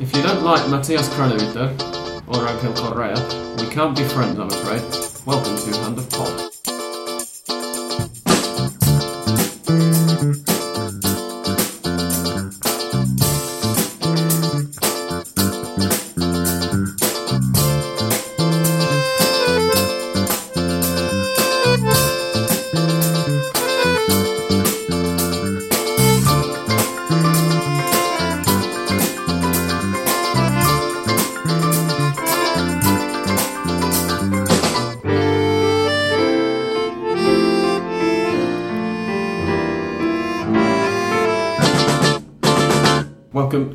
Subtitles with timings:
[0.00, 1.68] If you don't like Matias Kranevitter
[2.26, 3.16] or Angel Correa,
[3.58, 4.80] we can't be friends, I'm afraid.
[5.26, 6.59] Welcome to Hand of Pod.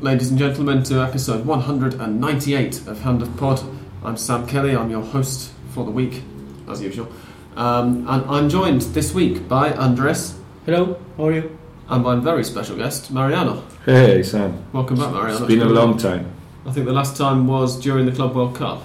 [0.06, 3.60] Ladies and gentlemen, to episode 198 of Hand of Pod.
[4.04, 6.22] I'm Sam Kelly, I'm your host for the week,
[6.68, 7.08] as usual.
[7.56, 11.58] Um, and I'm joined this week by Andres Hello, how are you?
[11.88, 13.64] and by a very special guest, Mariano.
[13.84, 15.38] Hey Sam, Welcome back, Mariano.
[15.38, 16.32] it's been a long time.
[16.64, 18.84] I think the last time was during the Club World Cup.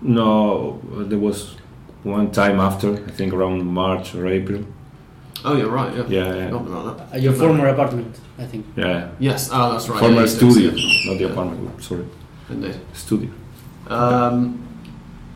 [0.00, 1.56] No, there was
[2.04, 4.64] one time after, I think around March or April.
[5.44, 6.04] Oh, you're right, yeah.
[6.08, 7.16] Yeah, yeah, Forgotten about that.
[7.16, 8.64] At your former apartment, I think.
[8.76, 9.08] yeah.
[9.18, 9.98] Yes, oh, that's right.
[10.00, 11.10] Former yeah, studio, yeah.
[11.10, 11.30] not the Yeah.
[11.30, 11.82] apartment.
[11.82, 12.04] Sorry,
[12.50, 12.76] Indeed.
[12.92, 13.30] studio.
[13.88, 14.62] Um,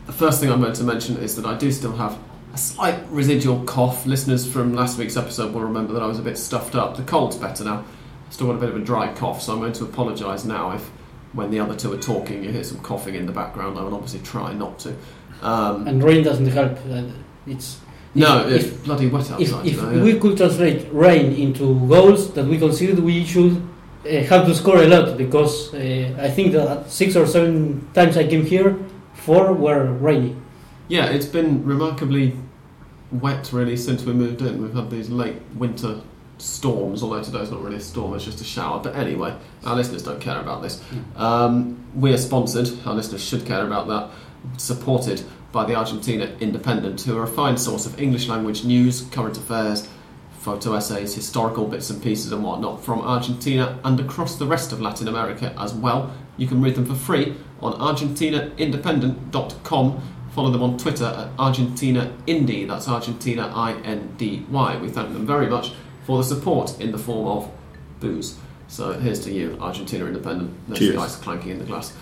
[0.05, 2.17] the first thing I'm going to mention is that I do still have
[2.53, 4.05] a slight residual cough.
[4.05, 6.95] Listeners from last week's episode will remember that I was a bit stuffed up.
[6.95, 7.79] The cold's better now.
[7.79, 10.71] I still got a bit of a dry cough, so I'm going to apologise now
[10.71, 10.83] if,
[11.33, 13.77] when the other two are talking, you hear some coughing in the background.
[13.77, 14.95] I will obviously try not to.
[15.41, 16.77] Um, And rain doesn't help.
[16.89, 17.03] Uh,
[17.45, 17.79] it's
[18.17, 19.65] no, if- it's bloody wet outside.
[19.65, 20.03] if today, yeah.
[20.03, 23.55] we could translate rain into goals that we consider we should
[24.05, 28.17] uh, have to score a lot because uh, I think that six or seven times
[28.17, 28.77] I came here,
[29.13, 30.35] four were rainy.
[30.87, 32.35] Yeah, it's been remarkably
[33.11, 34.61] wet really since we moved in.
[34.61, 36.01] We've had these late winter
[36.37, 38.79] storms, although today's not really a storm, it's just a shower.
[38.79, 40.83] But anyway, our listeners don't care about this.
[41.15, 44.11] Um, we are sponsored, our listeners should care about that,
[44.57, 49.37] supported by the Argentina Independent, who are a fine source of English language news, current
[49.37, 49.87] affairs,
[50.39, 54.79] photo essays, historical bits and pieces and whatnot from Argentina and across the rest of
[54.79, 56.13] Latin America as well.
[56.37, 60.01] You can read them for free on argentinaindependent.com.
[60.31, 62.67] Follow them on Twitter at Argentina Indie.
[62.67, 64.77] That's Argentina I N D Y.
[64.77, 65.71] We thank them very much
[66.05, 67.51] for the support in the form of
[67.99, 68.37] booze.
[68.67, 70.53] So here's to you, Argentina Independent.
[70.67, 70.95] There's Cheers.
[70.95, 71.93] the ice clanking in the glass.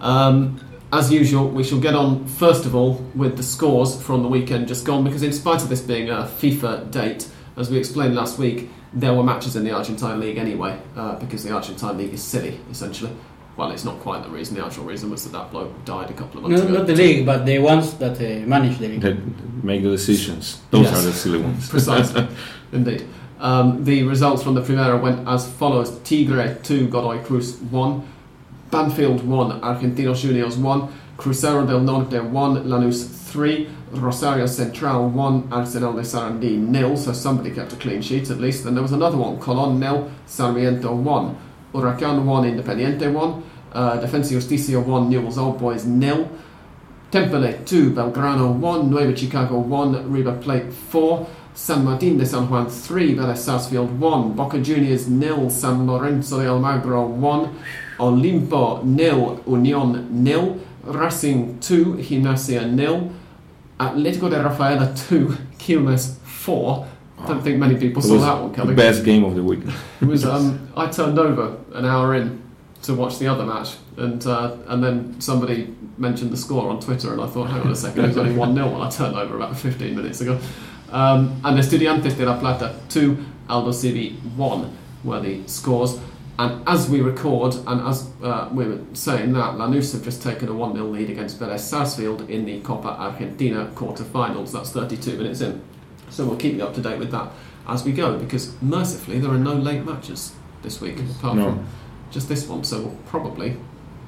[0.00, 0.58] Um,
[0.98, 4.68] as usual, we shall get on first of all with the scores from the weekend
[4.68, 8.38] just gone because, in spite of this being a FIFA date, as we explained last
[8.38, 12.22] week, there were matches in the Argentine League anyway uh, because the Argentine League is
[12.22, 13.12] silly, essentially.
[13.56, 14.56] Well, it's not quite the reason.
[14.56, 16.78] The actual reason was that that bloke died a couple of months No, ago.
[16.78, 19.00] not the league, but the ones that uh, manage the league.
[19.00, 19.16] That
[19.64, 20.60] make the decisions.
[20.70, 20.98] Those Yes.
[20.98, 21.68] are the silly ones.
[21.68, 22.26] Precisely.
[22.72, 23.06] Indeed.
[23.38, 28.02] Um, the results from the Primera went as follows Tigre 2, Godoy Cruz 1,
[28.74, 35.92] Banfield 1, Argentinos Juniors 1, Crucero del Norte 1, Lanús 3, Rosario Central 1, Arsenal
[35.92, 38.64] de Sarandí nil, so somebody kept a clean sheet at least.
[38.64, 41.36] Then there was another one, Colón nil, Sarmiento 1,
[41.72, 43.42] Huracán 1, Independiente 1,
[43.74, 46.28] uh, Defensa Justicia 1, Newell's Old Boys nil,
[47.12, 52.66] Temperley 2, Belgrano 1, Nueva Chicago 1, River Plate 4, San Martin de San Juan
[52.66, 57.48] 3, Vélez Sarsfield 1, Boca Juniors nil, San Lorenzo de Almagro 1,
[57.98, 63.10] Olimpo nil, Unión nil, Racing 2, Gimnasia nil,
[63.78, 66.86] Atlético de Rafaela 2, Quilmes 4.
[67.16, 68.76] I don't think many people It saw that one the coming.
[68.76, 69.60] best game of the week.
[70.00, 70.24] It was.
[70.24, 72.42] Um, I turned over an hour in
[72.82, 77.12] to watch the other match, and uh, and then somebody mentioned the score on Twitter,
[77.12, 79.16] and I thought, hang on a second, it was only one 0 when I turned
[79.16, 80.38] over about 15 minutes ago.
[80.92, 83.16] Um, and Estudiantes de La Plata two,
[83.48, 85.98] Aldosivi one were the scores.
[86.38, 90.48] And as we record, and as uh, we were saying that, Lanús have just taken
[90.48, 94.52] a 1 0 lead against Vélez Sarsfield in the Copa Argentina quarter-finals.
[94.52, 95.62] That's 32 minutes in.
[96.10, 97.30] So we'll keep you up to date with that
[97.68, 101.44] as we go, because mercifully there are no late matches this week, apart No.
[101.44, 101.66] from
[102.10, 102.64] just this one.
[102.64, 103.56] So we'll probably,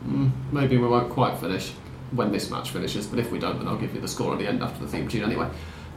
[0.07, 1.73] mm, maybe we won't quite finish
[2.11, 4.39] when this match finishes, but if we don't, then I'll give you the score at
[4.39, 5.49] the end after the theme tune anyway.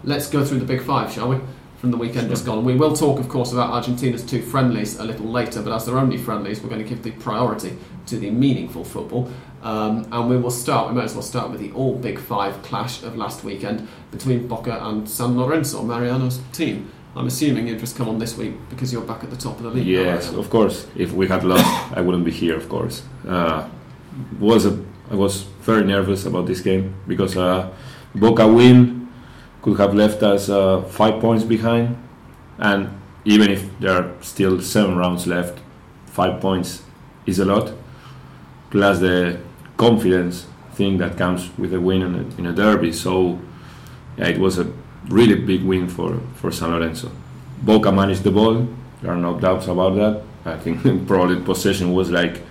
[0.03, 1.37] Let's go through the big five, shall we?
[1.79, 2.65] From the weekend just gone.
[2.65, 5.97] We will talk, of course, about Argentina's two friendlies a little later, but as they're
[5.97, 7.77] only friendlies, we're going to give the priority
[8.07, 9.31] to the meaningful football.
[9.63, 12.61] Um, and we will start, we might as well start with the all big five
[12.63, 16.91] clash of last weekend between Boca and San Lorenzo, Mariano's team.
[17.15, 19.63] I'm assuming you've just come on this week because you're back at the top of
[19.63, 19.87] the league.
[19.87, 20.85] Yes, of course.
[20.97, 21.65] If we had lost,
[21.97, 22.57] I wouldn't be here.
[22.57, 23.03] Of course.
[23.25, 23.69] Uh,
[24.37, 24.77] was a,
[25.09, 27.71] I was very nervous about this game because uh,
[28.15, 28.98] Boca win
[29.61, 31.97] could have left us uh, five points behind,
[32.57, 32.89] and
[33.25, 35.59] even if there are still seven rounds left,
[36.05, 36.83] five points
[37.25, 37.73] is a lot.
[38.69, 39.39] plus the
[39.77, 42.91] confidence thing that comes with a win in a, in a derby.
[42.91, 43.39] So
[44.17, 44.71] yeah, it was a
[45.07, 47.11] really big win for, for San Lorenzo.
[47.61, 48.67] Boca managed the ball.
[49.01, 50.21] There are no doubts about that.
[50.45, 52.41] I think probably possession was like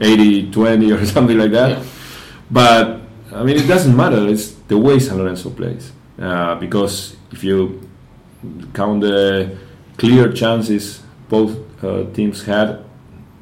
[0.00, 1.70] 80 20 or something like that.
[1.78, 1.84] Yeah.
[2.50, 3.00] But
[3.32, 4.26] I mean, it doesn't matter.
[4.28, 5.92] It's the way San Lorenzo plays.
[6.18, 7.88] Uh, because if you
[8.72, 9.56] count the
[9.98, 12.84] clear chances both uh, teams had,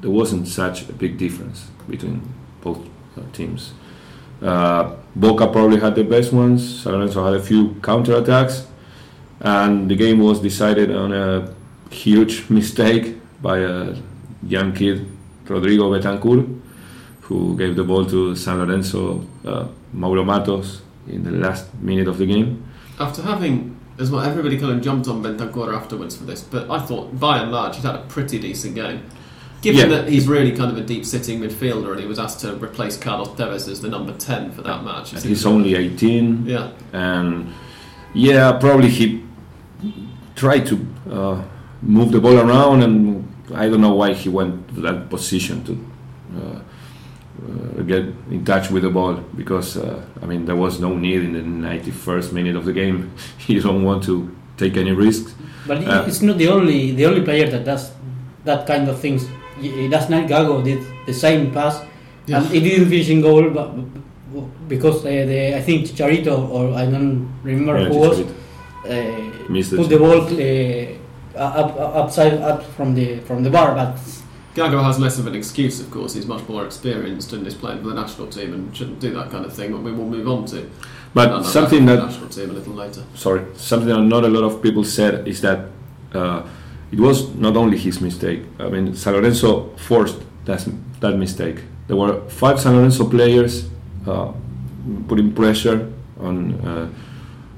[0.00, 2.20] there wasn't such a big difference between
[2.60, 2.78] both
[3.16, 3.72] uh, teams.
[4.42, 6.82] Uh, Boca probably had the best ones.
[6.82, 8.66] San Lorenzo had a few counter attacks,
[9.40, 11.54] and the game was decided on a
[11.90, 13.94] huge mistake by a
[14.42, 15.06] young kid,
[15.46, 16.60] Rodrigo Bentancur,
[17.22, 22.18] who gave the ball to San Lorenzo, uh, Mauro Matos, in the last minute of
[22.18, 22.63] the game.
[22.98, 26.78] After having, as well, everybody kind of jumped on Bentancur afterwards for this, but I
[26.80, 29.02] thought by and large he's had a pretty decent game.
[29.62, 29.96] Given Yeah.
[29.96, 32.96] that he's really kind of a deep sitting midfielder and he was asked to replace
[32.98, 35.12] Carlos Tevez as the number 10 for that match.
[35.14, 37.48] And he's only 18, Yeah, and
[38.12, 39.22] yeah, probably he
[40.36, 41.42] tried to uh,
[41.82, 45.72] move the ball around, and I don't know why he went to that position to
[46.36, 46.58] uh,
[47.86, 51.32] get in touch with the ball because uh, I mean there was no need in
[51.32, 53.10] the 91st minute of the game.
[53.46, 55.34] you don't want to take any risks.
[55.66, 57.92] But Uh, it's not the only the only player that does
[58.44, 59.26] that kind of things.
[59.62, 61.80] Y- Last night Gago did the same pass,
[62.26, 62.38] Yeah.
[62.38, 63.70] and he didn't finish in goal, but
[64.68, 69.88] because uh, the, I think Charito or I don't remember Yeah, who was uh, put
[69.88, 73.96] the ball uh, up, up upside up from the from the bar, but
[74.54, 76.14] Gago has less of an excuse, of course.
[76.14, 79.30] He's much more experienced and is playing for the national team and shouldn't do that
[79.30, 79.72] kind of thing.
[79.72, 80.70] But we will move on to
[81.12, 83.02] But something the that national team a little later.
[83.14, 85.66] sorry, something that not a lot of people said is that
[86.12, 86.42] uh,
[86.92, 88.42] it was not only his mistake.
[88.60, 90.64] I mean, San Lorenzo forced that,
[91.00, 91.62] that mistake.
[91.88, 93.68] There were five San Lorenzo players
[94.06, 94.32] uh,
[95.08, 96.88] putting pressure on, uh,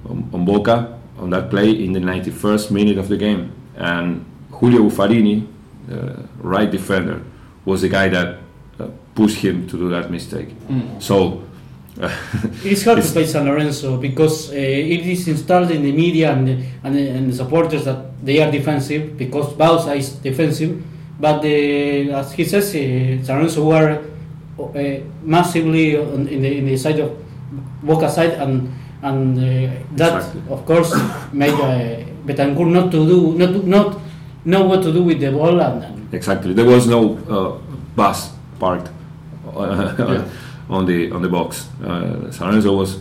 [0.08, 4.82] on on Boca on that play in the 91st minute of the game, and Julio
[4.82, 5.46] Buffarini,
[6.42, 7.20] right defender,
[7.64, 8.38] was the guy that
[8.80, 10.48] uh, pushed him to do that mistake.
[10.98, 11.42] So.
[12.62, 16.30] It's hard It's- to play San Lorenzo because uh, it is installed in the media
[16.32, 20.82] and the, and, the, and the supporters that they are defensive because Bauza is defensive.
[21.18, 24.04] But the, as he says, uh, San Lorenzo were
[24.58, 27.16] uh, massively on, in, the, in the side of
[27.82, 28.70] Boca side, and
[29.02, 29.42] and uh,
[29.96, 30.42] that Exactly.
[30.50, 30.92] of course
[31.32, 33.98] made uh, Bentancur not to do not to, not
[34.46, 36.54] know what to do with the ball and, Exactly.
[36.54, 37.58] There was no uh,
[37.96, 38.88] bus parked
[39.54, 40.24] uh, Yeah.
[40.70, 41.68] on the on the box.
[41.84, 43.00] Uh, San Lorenzo was uh,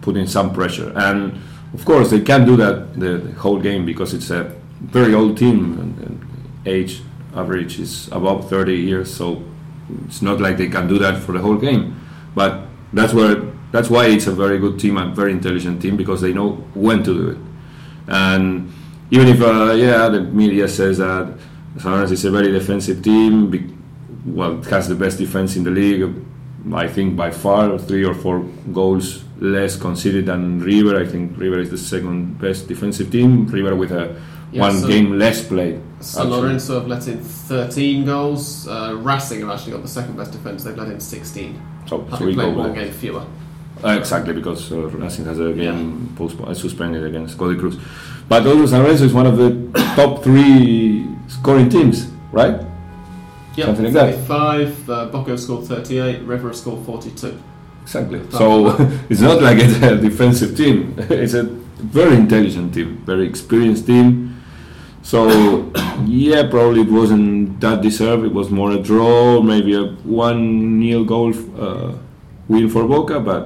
[0.00, 1.32] putting some pressure, and
[1.74, 4.44] of course they can't do that the, the whole game because it's a
[4.80, 6.20] very old team and, and
[6.66, 7.02] age
[7.34, 9.12] average is above 30 years.
[9.14, 9.42] So
[10.06, 11.94] it's not like they can do that for the whole game.
[12.34, 12.60] But
[12.92, 16.32] that's where that's why it's a very good team and very intelligent team because they
[16.32, 17.38] know when to do it.
[18.08, 18.72] And
[19.10, 21.36] even if uh, yeah, the media says that
[21.78, 23.66] San Lorenzo is a very defensive team, be-
[24.26, 26.14] well, it has the best defense in the league.
[26.72, 28.40] I think by far three or four
[28.72, 31.00] goals less conceded than River.
[31.00, 33.46] I think River is the second best defensive team.
[33.46, 34.14] River with a
[34.52, 35.80] Yeah, one so- game less played.
[36.00, 36.40] San actually.
[36.40, 38.66] Lorenzo have let in 13 goals.
[38.68, 40.64] Uh, Racing have actually got the second best defence.
[40.64, 41.60] They've let in 16.
[41.86, 42.64] So three played goal.
[42.64, 43.24] one game fewer.
[43.84, 47.76] Uh, exactly, because uh, Racing has a game postponed, uh, suspended against Godoy Cruz.
[48.30, 49.50] But also San Lorenzo is one of the
[49.96, 52.60] top three scoring teams, right?
[53.56, 54.14] Yeah, Something like that.
[54.14, 54.90] 35.
[54.90, 56.22] Uh, Boca scored 38.
[56.22, 57.36] River scored 42.
[57.82, 58.20] Exactly.
[58.30, 58.68] So
[59.10, 60.94] it's not like it's a defensive team.
[61.10, 61.42] It's a
[61.98, 64.40] very intelligent team, very experienced team.
[65.02, 65.18] So
[66.06, 68.24] yeah, probably it wasn't that deserved.
[68.24, 71.94] It was more a draw, maybe a one nil goal uh,
[72.48, 73.42] win for Boca, but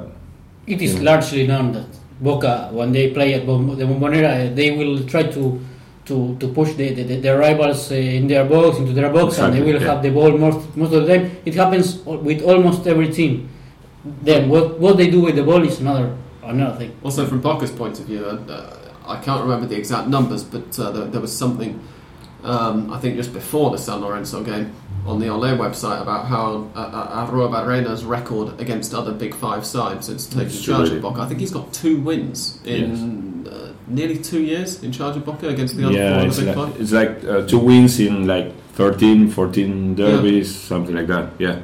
[0.67, 1.11] It is Yeah.
[1.11, 1.89] largely known that
[2.25, 5.61] Boca, when they play at the Bombonera, uh, they will try to
[6.07, 9.55] to, to push the, the, the rivals uh, in their box, into their box, and
[9.55, 9.89] they will yeah.
[9.89, 11.37] have the ball most, most of the time.
[11.47, 13.49] It happens with almost every team.
[14.05, 16.95] Then what, what they do with the ball is another another thing.
[17.03, 18.77] Also, from Boca's point of view, uh,
[19.07, 21.81] I can't remember the exact numbers, but uh, there, there was something,
[22.43, 24.73] um, I think just before the San Lorenzo game,
[25.07, 30.07] on the Ole website about how uh, uh, Arruabarrena's record against other Big Five sides
[30.07, 31.21] since taking It's charge of Boca.
[31.21, 35.49] I think he's got two wins in uh, nearly two years in charge of Boca
[35.49, 36.81] against the other yeah, four it's Big like, Five.
[36.81, 41.33] it's like uh, two wins in like 13, 14 derbies, something like that.
[41.39, 41.61] Yeah,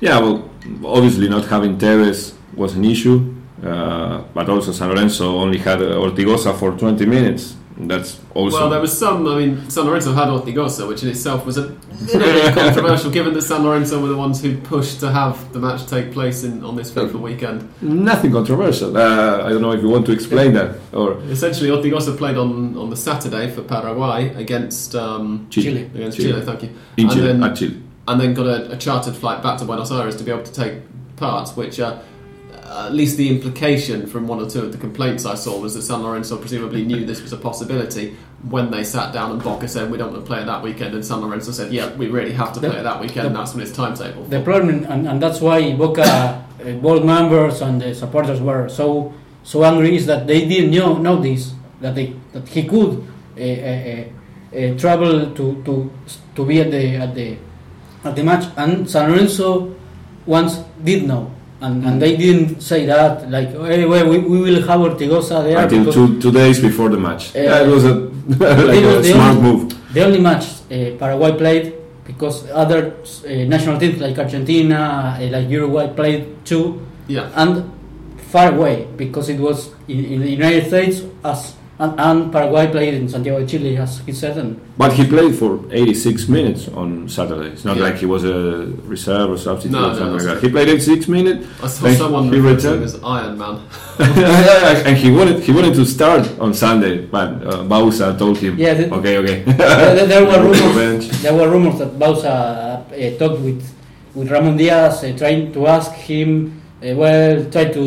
[0.00, 0.18] yeah.
[0.18, 0.50] Well,
[0.84, 5.96] obviously not having Tevez was an issue, uh, but also San Lorenzo only had uh,
[5.96, 7.56] Ortigoza for 20 minutes.
[7.88, 9.26] That's also Well, there was some.
[9.26, 11.62] I mean, San Lorenzo had Ortigoza, which in itself was a
[12.14, 15.86] little controversial, given that San Lorenzo were the ones who pushed to have the match
[15.86, 17.68] take place in on this FIFA weekend.
[17.82, 18.96] nothing controversial.
[18.96, 22.76] Uh, I don't know if you want to explain that or Essentially, Ortigoza played on,
[22.76, 25.82] on the Saturday for Paraguay against um, Chile.
[25.94, 26.32] against Chile.
[26.32, 26.42] Chile.
[26.44, 26.68] Thank you.
[26.96, 27.82] in and Chile, then, Chile.
[28.08, 30.52] and then got a, a chartered flight back to Buenos Aires to be able to
[30.52, 30.74] take
[31.16, 31.80] part, which.
[31.80, 31.98] Uh,
[32.70, 35.82] at least the implication from one or two of the complaints I saw was that
[35.82, 38.16] San Lorenzo presumably knew this was a possibility
[38.48, 40.94] when they sat down and Boca said we don't want to play it that weekend
[40.94, 43.24] and San Lorenzo said yeah we really have to The- play it that weekend.
[43.24, 44.22] the- and that's when it's timetable.
[44.24, 49.12] The problem, and, and that's why Boca uh, board members and the supporters were so
[49.42, 53.02] so angry, is that they didn't know, know this that they that he could
[53.36, 53.46] uh, uh,
[53.92, 54.04] uh,
[54.74, 55.90] uh, travel to, to
[56.36, 57.36] to be at the at the
[58.04, 59.74] at the match, and San Lorenzo
[60.26, 64.62] once did know, and, and they didn't say that like hey, well, we, we will
[64.66, 67.34] have Ortigoza there Until two, two days before the match.
[67.36, 67.94] Uh, yeah, it was a
[68.28, 69.92] like was a smart only- move.
[69.94, 71.74] the only match uh, Paraguay played
[72.04, 77.30] because other uh, national teams like Argentina, uh, like Uruguay played too, yeah.
[77.36, 77.70] and
[78.30, 82.94] far away because it was in, in the United States as and, and Paraguay played
[82.94, 87.08] in Santiago de Chile as he said and But he played for 86 minutes on
[87.08, 87.48] Saturday.
[87.54, 87.84] It's not Yeah.
[87.86, 90.46] like he was a reserve or substitute No, or no, something that's like that.
[90.46, 92.84] He played 86 minutes, I saw Thank- someone he refer returned.
[92.84, 93.56] as Iron Man.
[94.86, 98.74] and he wanted he wanted to start on Sunday, but uh, Bauza told him, Yeah,
[98.74, 99.38] the- okay, okay.
[99.96, 102.34] there, there were rumors there were rumors that Bauza
[102.92, 103.62] uh, talked with
[104.14, 107.84] with Ramon Diaz uh, trying to ask him uh, well try to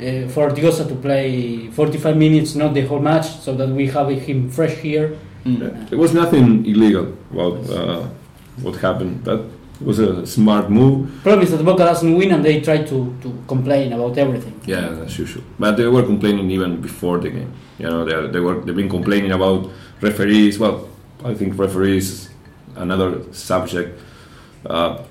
[0.00, 4.08] uh, for Ortigoza to play 45 minutes not the whole match so that we have
[4.10, 5.16] him fresh here
[5.90, 8.02] There was nothing illegal about uh,
[8.62, 9.24] what happened.
[9.24, 9.40] That
[9.80, 11.10] was a smart move.
[11.22, 15.04] problem is that Boca doesn't win and they try to, to complain about everything Yeah,
[15.04, 15.44] as usual.
[15.58, 17.52] But they were complaining even before the game.
[17.78, 19.68] You know, they, they were they've been complaining about
[20.00, 20.58] referees.
[20.58, 20.88] Well,
[21.24, 22.30] I think referees
[22.76, 24.00] another subject,
[24.66, 25.02] uh,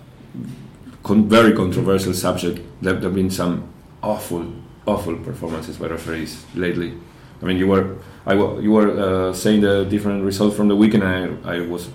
[1.04, 2.60] con- very controversial subject.
[2.82, 3.64] There have been some
[4.02, 4.46] awful,
[4.86, 6.94] awful performances by referees lately.
[7.42, 8.90] I mean, you were I you were
[9.30, 11.04] uh, saying the different results from the weekend.
[11.04, 11.90] I I was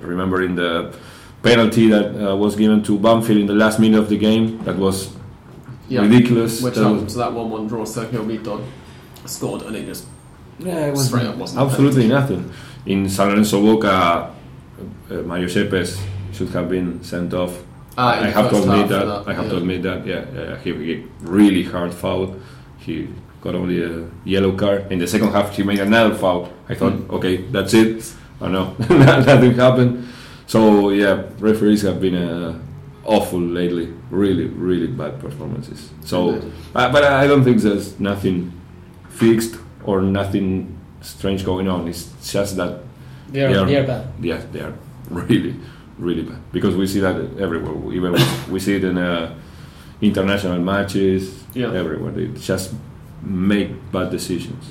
[0.00, 0.94] remembering the
[1.42, 4.58] penalty that uh, was given to Banfield in the last minute of the game.
[4.64, 5.10] That was
[5.88, 6.02] Yeah.
[6.02, 6.62] ridiculous.
[6.62, 7.84] Which was- to that 1 1 draw.
[7.84, 8.60] Sergio Mito
[9.24, 10.04] scored and it just
[10.58, 12.50] Yeah, it was straight up wasn't absolutely nothing.
[12.86, 14.30] In San Lorenzo Boca,
[15.10, 15.98] uh, Mario Yepes
[16.32, 17.52] should have been sent off.
[18.00, 19.08] Ah, I have to admit half that.
[19.26, 19.50] I have yeah.
[19.50, 20.06] to admit that.
[20.06, 22.36] Yeah, yeah, he, he really hard foul.
[22.78, 23.08] He
[23.40, 24.90] got only a yellow card.
[24.92, 26.48] In the second half, he made another foul.
[26.68, 27.10] I thought, Mm.
[27.16, 28.14] okay, that's it.
[28.40, 30.06] Oh no, nothing happened.
[30.46, 32.58] So yeah, referees have been uh,
[33.04, 33.92] awful lately.
[34.10, 35.90] Really, really bad performances.
[36.04, 36.40] So,
[36.74, 38.52] uh, but I don't think there's nothing
[39.08, 41.88] fixed or nothing strange going on.
[41.88, 42.78] It's just that
[43.32, 43.64] they are, Yeah.
[43.66, 44.72] they are bad yeah, they are
[45.10, 45.54] really,
[45.98, 47.92] really bad because we see that everywhere.
[47.92, 48.12] Even
[48.50, 49.34] we, see it in uh,
[50.00, 51.44] international matches.
[51.54, 51.72] Yeah.
[51.72, 52.74] everywhere they just
[53.22, 54.64] make bad decisions.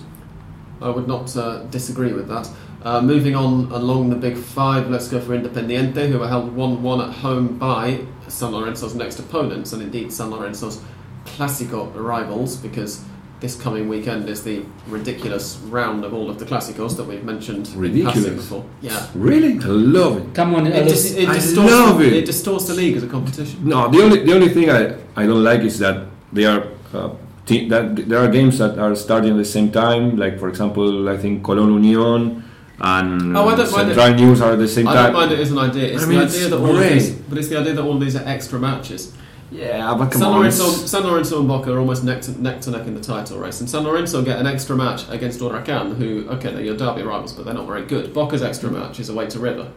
[0.82, 2.50] I would not uh, disagree with that.
[2.84, 6.84] Uh, moving on along the big five, let's go for Independiente, who were held 1
[6.84, 10.82] 1 at home by San Lorenzo's next opponents, and indeed San Lorenzo's
[11.26, 13.04] Clásico rivals, because
[13.40, 17.68] this coming weekend is the ridiculous round of all of the Clásicos that we've mentioned
[17.76, 18.16] Ridiculous?
[18.16, 18.66] passing before.
[18.82, 19.06] Yeah.
[19.14, 20.34] Really, I love it.
[20.34, 20.92] come on It, Alex.
[20.92, 22.14] dis- it I distorts love the, it.
[22.14, 23.60] it distorts the league as a competition.
[23.68, 26.64] No, the only the only thing I, I don't like is that they are
[26.94, 27.10] uh,
[27.46, 30.18] te- that there are games that are starting at the same time.
[30.18, 32.42] Like for example, I think Colón Unión
[32.80, 33.96] and Oh, I don't mind it.
[33.96, 35.04] Central Newell's are at the same I time.
[35.04, 35.86] I don't mind it as an idea.
[35.94, 37.84] It's I mean, the it's idea that all of these, but it's the idea that
[37.84, 39.14] all these are extra matches.
[39.50, 40.40] Yeah, but come San on.
[40.40, 43.38] Lorenzo, San Lorenzo and Boca are almost neck to, neck to neck in the title
[43.40, 47.04] race, and San Lorenzo get an extra match against Huracan, who okay they're your derby
[47.04, 48.14] rivals, but they're not very good.
[48.14, 49.72] Boca's extra match is away to River.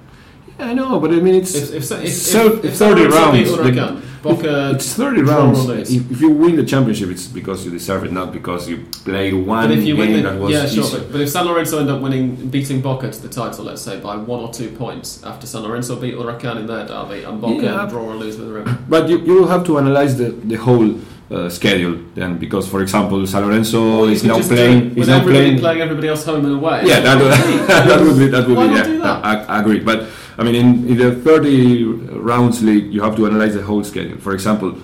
[0.61, 4.01] I know, but I mean it's If, if, if, if, So- if, if 30 rounds,
[4.23, 5.67] Boca it's 30 rounds.
[5.71, 9.33] If, if you win the championship, it's because you deserve it, not because you play
[9.33, 10.91] one But if you game win, that was yeah, sure.
[11.01, 13.99] But, but if San Lorenzo end up winning, beating Boca to the title, let's say
[13.99, 17.63] by one or two points, after San Lorenzo beat Huracan in their derby, and Boca
[17.65, 17.87] Yeah.
[17.89, 18.77] draw or lose with River.
[18.91, 21.01] But you, you will have to analyze the, the whole
[21.31, 24.99] uh, schedule then, because for example, San Lorenzo You is now playing.
[24.99, 25.59] Is now everybody playing.
[25.61, 26.83] playing everybody else home and away.
[26.85, 27.33] Yeah, that would,
[27.89, 28.83] that would be that would Why be yeah.
[28.85, 29.25] do that?
[29.25, 30.09] I, I agree, but
[30.41, 31.85] I mean, in, in the 30
[32.31, 34.17] rounds league, you have to analyze the whole schedule.
[34.19, 34.75] For example,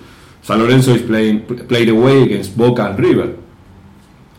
[0.43, 3.35] San Lorenzo is playing played away against Boca and River.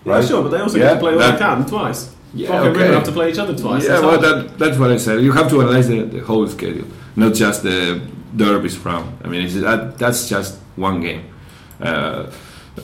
[0.07, 2.15] Yeah, sure, but they also Yeah, get to play that- Huracan twice.
[2.35, 2.83] Yeah, Boca and okay.
[2.85, 3.83] River have to play each other twice.
[3.83, 5.21] Yeah, That's well, that, that's what I said.
[5.21, 8.01] You have to analyze the, the whole schedule, not just the
[8.37, 9.19] derbies from.
[9.25, 11.25] I mean, it's, that, that's just one game.
[11.81, 12.27] Uh,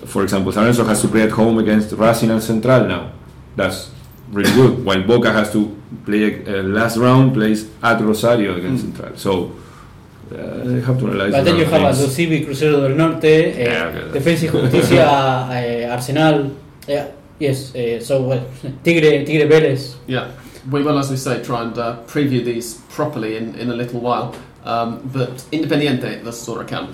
[0.07, 3.13] for example, San Lorenzo has to play at home against Racing and Central now.
[3.55, 3.91] That's
[4.33, 4.85] really good.
[4.85, 8.97] While Boca has to play a last round plays at Rosario against Mm.
[8.97, 9.17] Central.
[9.17, 9.53] So
[10.33, 11.33] uh, they have to analyze.
[11.33, 12.17] But a then you of have a things.
[12.17, 16.51] Civi, Crucero del Norte, eh, Yeah, okay, Defensa y Justicia, eh, Arsenal.
[16.89, 17.07] Yeah,
[17.39, 18.45] yes, eh, so well,
[18.83, 19.95] Tigre, Tigre Vélez.
[20.07, 20.29] Yeah,
[20.71, 24.01] we will, as we say, try and uh, preview these properly in, in a little
[24.01, 24.35] while.
[24.65, 26.89] Um, but Independiente versus Huracan,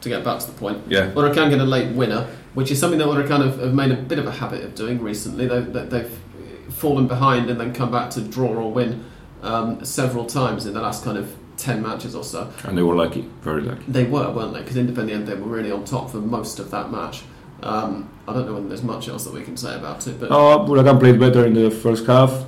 [0.00, 0.78] to get back to the point.
[0.88, 1.10] Yeah.
[1.12, 4.18] Huracan get a late winner, which is something that Huracan have, have made a bit
[4.18, 5.46] of a habit of doing recently.
[5.46, 6.18] They, they, they've
[6.68, 9.04] fallen behind and then come back to draw or win
[9.42, 12.52] um, several times in the last kind of 10 matches or so.
[12.64, 13.82] and they were lucky, very lucky.
[13.88, 14.60] They were, weren't they?
[14.60, 17.22] Because Independiente were really on top for most of that match.
[17.62, 20.30] Um, I don't know whether there's much else that we can say about it, but
[20.30, 22.44] No, Huracan played better in the first half,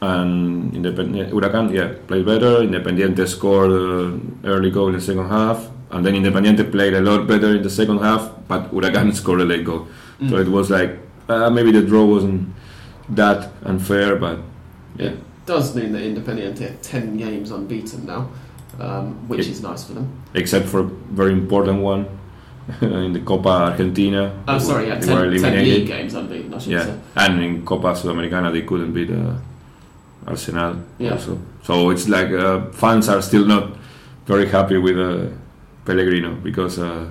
[0.00, 2.62] and Independiente, Huracan, yeah, played better.
[2.62, 7.26] Independiente scored uh, early goal in the second half, and then Independiente played a lot
[7.26, 9.86] better in the second half, but Huracan scored a late goal.
[10.20, 10.30] Mm.
[10.30, 12.48] So it was like uh, maybe the draw wasn't
[13.10, 14.38] that unfair, but
[14.98, 18.28] yeah, It does mean that Independiente are 10 games unbeaten now,
[18.80, 20.06] um, which It- is nice for them.
[20.34, 22.06] except for a very important one
[22.80, 24.32] in the Copa Argentina.
[24.48, 25.78] Oh, they sorry, yeah, they 10, were 10 eliminated.
[25.78, 26.94] league games unbeaten, I should Yeah, say.
[27.16, 29.34] and in Copa Sudamericana they couldn't beat uh,
[30.26, 30.76] Arsenal.
[30.98, 31.12] Yeah.
[31.12, 31.38] Also.
[31.62, 33.70] So it's like uh, fans are still not
[34.26, 35.28] very happy with uh,
[35.84, 37.08] Pellegrino because uh,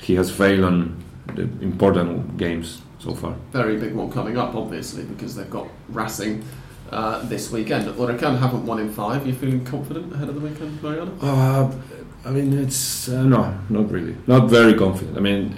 [0.00, 0.94] he has failed on
[1.34, 3.34] the important games so far.
[3.52, 6.44] Very big one coming up, obviously, because they've got Racing
[6.92, 7.86] uh, this weekend.
[7.88, 9.26] Huracan haven't won in five.
[9.26, 11.12] You feeling confident ahead of the weekend, Mariano?
[11.20, 11.72] Uh,
[12.24, 15.16] I mean, it's uh, no, not really, not very confident.
[15.16, 15.56] I mean,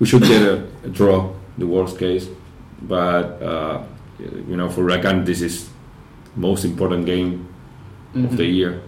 [0.00, 2.26] we should get a, a draw, the worst case,
[2.82, 3.82] but uh,
[4.18, 5.68] you know, for Rakan, this is
[6.36, 7.46] most important game
[8.14, 8.54] of the Mhm.
[8.54, 8.80] year,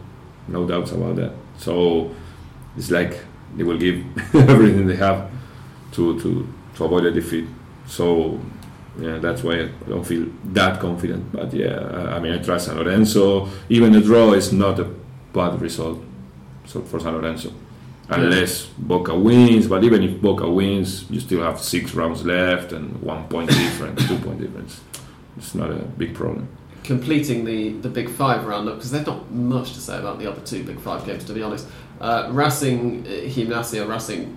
[0.49, 1.33] no doubts about that.
[1.59, 2.11] So
[2.77, 3.19] it's like
[3.57, 4.03] they will give
[4.35, 5.29] everything they have
[5.93, 6.47] to to
[6.81, 7.47] to avoid a defeat.
[7.87, 8.39] So
[8.99, 11.31] yeah, that's why I don't feel that confident.
[11.33, 11.79] But yeah,
[12.17, 13.49] I- mean, I trust San Lorenzo.
[13.69, 14.87] Even a draw is not a
[15.33, 15.99] bad result.
[16.67, 17.51] So for San Lorenzo,
[18.09, 19.67] unless Boca wins.
[19.67, 24.07] But even if Boca wins, you still have six rounds left and one point difference,
[24.09, 24.81] two point difference.
[25.37, 26.49] It's not a big problem.
[26.85, 30.41] completing the, the Big Five roundup because there's not much to say about the other
[30.41, 31.67] two Big Five games, to be honest.
[32.01, 34.37] Uh, Racing, uh, Gimnasia, Racing,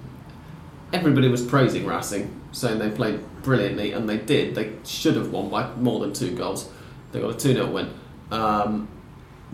[0.93, 4.55] everybody was praising Racing, saying they played brilliantly, and they did.
[4.55, 6.69] They should have won by more than two goals.
[7.11, 7.93] They got a 2 0 win.
[8.31, 8.87] Um,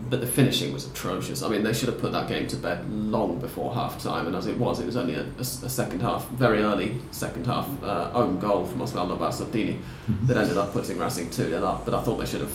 [0.10, 1.44] but the finishing was atrocious.
[1.44, 4.36] I mean, they should have put that game to bed long before half time, and
[4.36, 8.40] as it was, it was only a second half, very early second half uh, own
[8.40, 9.80] goal from Osvaldo Barsottini
[10.24, 11.86] that ended up putting Racing 2 0 up.
[11.86, 12.54] But I thought they should have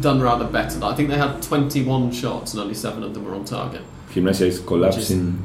[0.00, 0.82] done rather better.
[0.84, 3.82] I think they had 21 shots and only seven of them were on target.
[4.10, 5.42] Gimnasia is collapsing,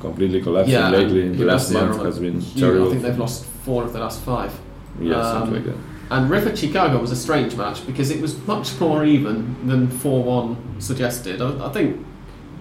[0.00, 1.28] completely collapsing Yeah, lately.
[1.28, 2.88] The last month has been terrible.
[2.88, 4.52] I think they've lost four of the last five.
[5.00, 5.76] yeah, um, something like that.
[6.08, 10.22] And River Chicago was a strange match because it was much more even than 4
[10.22, 11.42] 1 suggested.
[11.42, 12.06] I, I think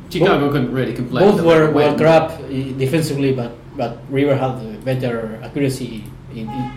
[0.10, 1.30] Chicago couldn't really complain.
[1.32, 6.72] Both were well crap eh, defensively, but but River had better accuracy, in, in,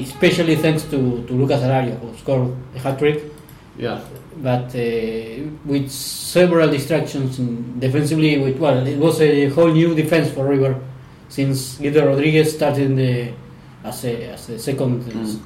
[0.00, 3.22] especially thanks to, to Lucas Alario, who scored a hat trick.
[3.78, 4.00] Yeah.
[4.42, 7.36] But uh, with several distractions
[7.78, 10.80] defensively, with well, it was a whole new defense for River
[11.28, 13.32] since Guido Rodriguez started the,
[13.84, 15.38] as a as the second uh,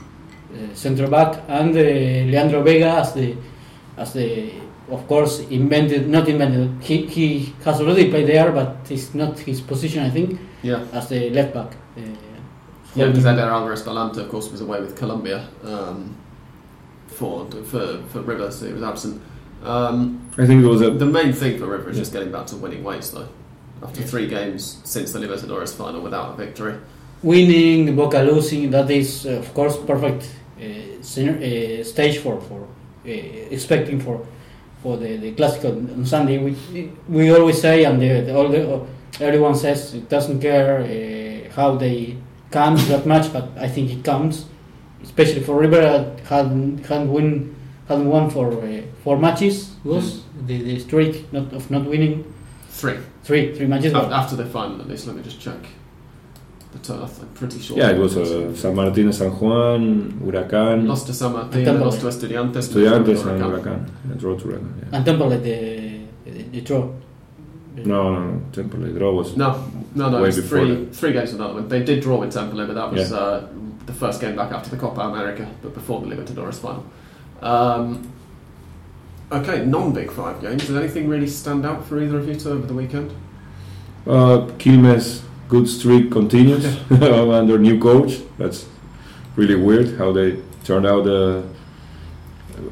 [0.54, 1.06] Mm.
[1.06, 3.34] uh, back, and uh, Leandro Vega as the
[3.96, 4.50] as the
[4.90, 9.60] of course invented not invented he, he has already played there but it's not his
[9.60, 10.84] position I think Yeah.
[10.92, 12.00] as the left back uh,
[12.94, 16.14] Yeah, because Eder Alvarez Balanta, of course, was away with Colombia um,
[17.12, 19.20] for, for for River, so he was absent.
[19.64, 22.46] Um, I think it was a the main thing for River is just getting back
[22.48, 23.28] to winning ways, though.
[23.82, 26.74] After three games since the Libertadores final without a victory.
[27.22, 30.22] winning Boca losing that is uh, of course perfect
[30.58, 30.64] uh,
[31.00, 32.60] scenar- uh, stage for for
[33.06, 33.10] uh,
[33.56, 34.26] expecting for
[34.82, 36.56] for the, the classical on Sunday we
[37.08, 38.80] we always say and the, the, all the,
[39.20, 42.16] everyone says it doesn't care uh, how they
[42.50, 44.46] count that much but I think it counts
[45.02, 47.54] especially for River hadn't hadn't win
[47.88, 52.24] hadn't won for uh, four matches was the, the streak not of not winning
[52.70, 52.96] Three.
[53.24, 55.58] three three matches Af- but After the final, at least, let me just check.
[56.72, 57.76] The total, I'm pretty sure.
[57.76, 61.84] yeah, it was uh, San Martin, San Juan, Huracan, Lost to San Martin, Temple.
[61.84, 63.62] lost to Estudiantes, Estudiantes, and Huracan.
[63.62, 63.80] Huracan.
[64.08, 64.72] Yeah, draw to Huracan.
[64.80, 64.96] Yeah.
[64.96, 66.88] and Temple the the, the draw
[67.76, 68.42] No, no, no.
[68.52, 69.48] Temple draw was No,
[69.94, 70.16] no, no.
[70.22, 70.96] Way It was three that.
[70.96, 71.68] three games without them.
[71.68, 73.16] They did draw with Temple, but that was Yeah.
[73.16, 73.46] uh,
[73.86, 76.84] the first game back after the Copa America, but before the Libertadores final.
[77.40, 78.12] Um,
[79.30, 80.66] okay, non-Big Five games.
[80.66, 83.10] Did anything really stand out for either of you two over the weekend?
[84.06, 88.20] Uh, Quilmes' good streak continues under new coach.
[88.38, 88.66] That's
[89.36, 91.42] really weird how they turned out a,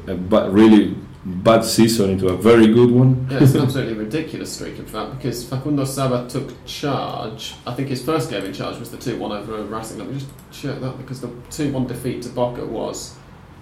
[0.07, 3.27] a ba- really bad season into a very good one.
[3.29, 7.55] Yeah, it's an absolutely ridiculous streak, in fact, because Facundo Sava took charge.
[7.65, 9.99] I think his first game in charge was the 2 1 over Racing.
[9.99, 13.15] Let me just check that because the 2 1 defeat to Boca was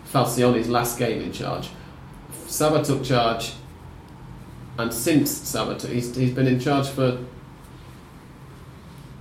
[0.06, 1.70] Falcioni's last game in charge.
[2.48, 3.54] Sava took charge,
[4.78, 7.20] and since Sava took, he's, he's been in charge for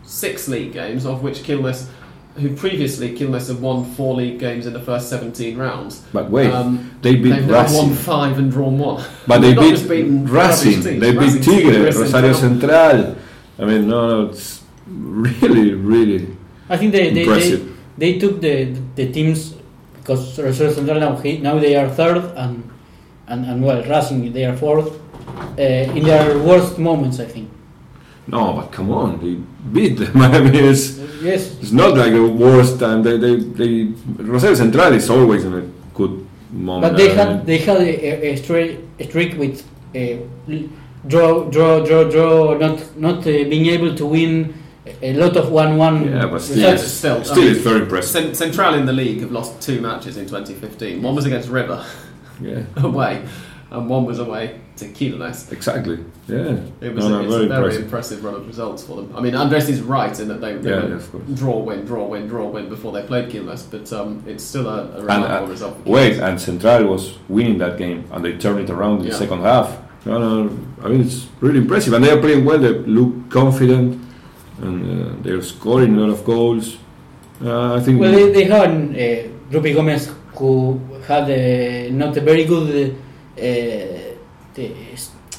[0.04, 1.88] six league games, of which Quilmes,
[2.38, 6.02] who previously Quilmes had won four league games in the first 17 rounds.
[6.12, 7.76] But wait, Um, they beat They've now Racing.
[7.88, 9.02] won five and drawn one.
[9.26, 12.70] But they beat beaten Racing, rubbish they beat Racing, Tigre, Tigre, Rosario Central.
[12.80, 13.16] Central.
[13.60, 16.28] I mean, no, no, it's really, really
[16.70, 17.78] I think they they, they, impressive.
[17.98, 18.54] they took the
[18.94, 19.54] the teams
[19.98, 21.12] because Rosario Central now
[21.48, 22.62] now they are third and
[23.26, 24.88] and, and well Racing they are fourth
[25.58, 27.48] uh, in their worst moments I think.
[28.28, 29.34] No, but come on, they
[29.72, 30.16] beat them.
[30.22, 33.02] I mean, it's, Yes, it's not like the worst time.
[33.02, 35.62] They, they, they, Rosario Central is always in a
[35.92, 36.92] good moment.
[36.92, 40.18] but they had they had a, a, streak, a streak with uh,
[41.08, 44.54] draw draw draw draw not not uh, being able to win
[45.02, 46.08] a lot of one one.
[46.08, 48.36] Yeah, but still, Yeah, it's, still, I mean, it's very impressive.
[48.36, 51.02] Central in the league have lost two matches in 2015.
[51.02, 51.84] One was against River
[52.40, 53.26] Yeah, away,
[53.70, 55.50] and one was away to Quilmes.
[55.52, 55.98] exactly.
[56.28, 57.82] Yeah, It was no, a, no, it's very a very impressive.
[57.84, 59.14] impressive run of results for them.
[59.16, 62.26] I mean, Andres is right in that they, they Yeah, yeah, draw, win, draw, win,
[62.28, 65.76] draw, win before they played Quilmes, but um, it's still a, a remarkable uh, result.
[65.84, 69.12] For Wait, and Central was winning that game, and they turned it around in Yeah.
[69.12, 69.68] the second half.
[70.06, 70.50] No, no,
[70.84, 72.58] I mean it's really impressive, and they are playing well.
[72.58, 74.00] They look confident,
[74.62, 76.76] and uh, they're scoring a lot of goals.
[77.44, 82.20] Uh, I think Well, they, they had uh, Rupi Gomez who had uh, not a
[82.20, 82.94] very good.
[83.36, 84.07] Uh,
[84.58, 84.68] the,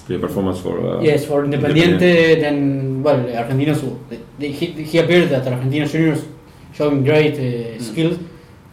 [0.07, 5.31] the performance for uh, Yes, for Independiente, then, well, Argentinos, they- they- he, he appeared
[5.31, 6.23] at Argentinos Juniors
[6.73, 8.17] showing great uh, skills.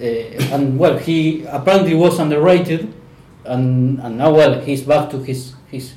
[0.01, 2.93] Uh, and, well, he apparently was underrated.
[3.45, 5.93] And, and now, well, he's back to his, his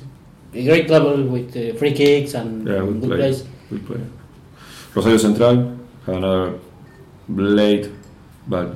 [0.52, 3.16] great level with uh, free kicks and Yeah, good good play.
[3.18, 3.44] plays.
[3.70, 4.06] good player.
[4.94, 5.56] Rosario Central
[6.06, 6.58] had another
[7.28, 7.92] blade,
[8.48, 8.68] but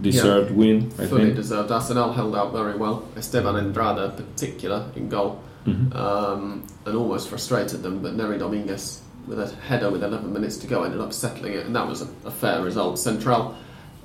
[0.00, 0.92] deserved win.
[0.98, 1.36] I Fully think.
[1.36, 1.70] deserved.
[1.70, 3.04] Arsenal held out very well.
[3.16, 5.94] Esteban Andrada, particular in goal, Mhm.
[5.94, 8.00] um, and almost frustrated them.
[8.00, 11.66] But Neri Dominguez, with a header with 11 minutes to go, ended up settling it,
[11.66, 12.98] and that was a, a fair result.
[12.98, 13.54] Central,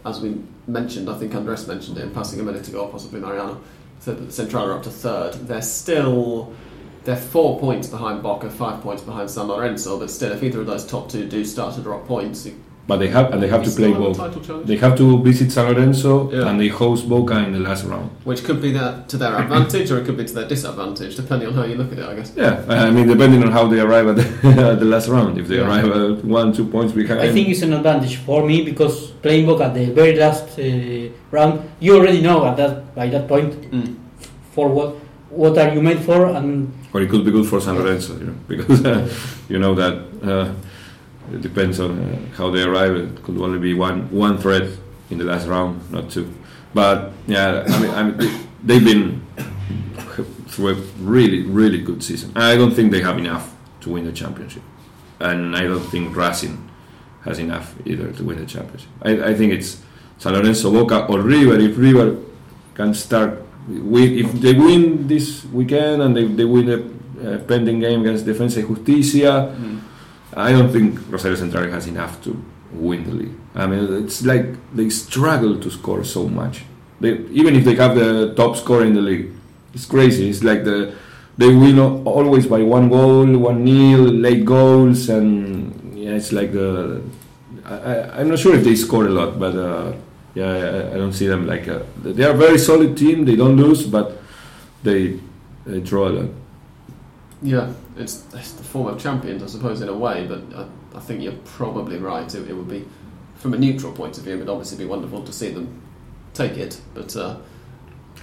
[0.06, 0.36] as we
[0.67, 3.60] mentioned, I think Andres mentioned it in passing a minute ago, possibly Mariano,
[3.99, 5.34] said that Central are up to third.
[5.47, 6.51] They're still.
[7.06, 10.67] They're four points behind Boca, five points behind San Lorenzo, but still, if either of
[10.67, 12.47] those top two do start to drop points,
[12.86, 14.17] But they have and they have you to play still have a both.
[14.17, 14.67] title challenge.
[14.67, 16.50] They have to visit San Lorenzo Yeah.
[16.50, 18.10] and they host Boca in the last round.
[18.26, 21.48] Which could be their, to their advantage or it could be to their disadvantage, depending
[21.48, 22.34] on how you look at it, I guess.
[22.36, 24.26] Yeah, I mean depending on how they arrive at the,
[24.72, 25.38] at the last round.
[25.38, 25.67] If they Yeah.
[25.67, 29.46] arrive at one, two points behind, I think it's an advantage for me because playing
[29.46, 30.63] Boca at the very last uh,
[31.32, 33.52] round, you already know at that by that point
[34.52, 34.96] for what
[35.30, 38.26] what are you made for and or it could be good for San Lorenzo, you
[38.26, 39.08] know, because uh,
[39.50, 40.52] you know that uh,
[41.31, 42.95] it depends on uh, how they arrive.
[42.95, 44.69] It could only be one one threat
[45.09, 46.33] in the last round, not two.
[46.73, 48.31] But yeah, I mean, I mean they,
[48.63, 49.21] they've been
[50.47, 52.31] through a really, really good season.
[52.36, 54.63] I don't think they have enough to win the championship,
[55.19, 56.69] and I don't think Racing
[57.23, 58.89] has enough either to win the championship.
[59.01, 59.81] I, I think it's
[60.17, 61.55] San Lorenzo, Boca, or River.
[61.59, 62.17] If River
[62.75, 67.79] can start with, if they win this weekend and they, they win the uh, pending
[67.79, 69.55] game against Defensa y Justicia,
[70.36, 73.36] I don't think Rosario Central has enough to win the league.
[73.56, 76.63] I mean, it's like they struggle to score so much.
[77.00, 79.32] They, even if they have the top scorer in the league,
[79.74, 80.30] it's crazy.
[80.30, 80.96] It's like the
[81.38, 87.02] they win always by one goal, one nil, late goals, and yeah, it's like the.
[87.65, 89.93] I, I'm not sure if they score a lot, but uh,
[90.36, 93.26] yeah, I, I don't see them like a, they are a very solid team.
[93.26, 94.22] They don't lose, but
[94.84, 95.19] they
[95.65, 96.30] they draw a lot.
[97.43, 100.65] Yeah, it's, it's the form of champions, I suppose, in a way, but I,
[100.97, 102.34] I think you're probably right.
[102.34, 102.86] It, it would be,
[103.36, 105.82] from a neutral point of view, it would obviously be wonderful to see them
[106.34, 107.36] take it, but uh,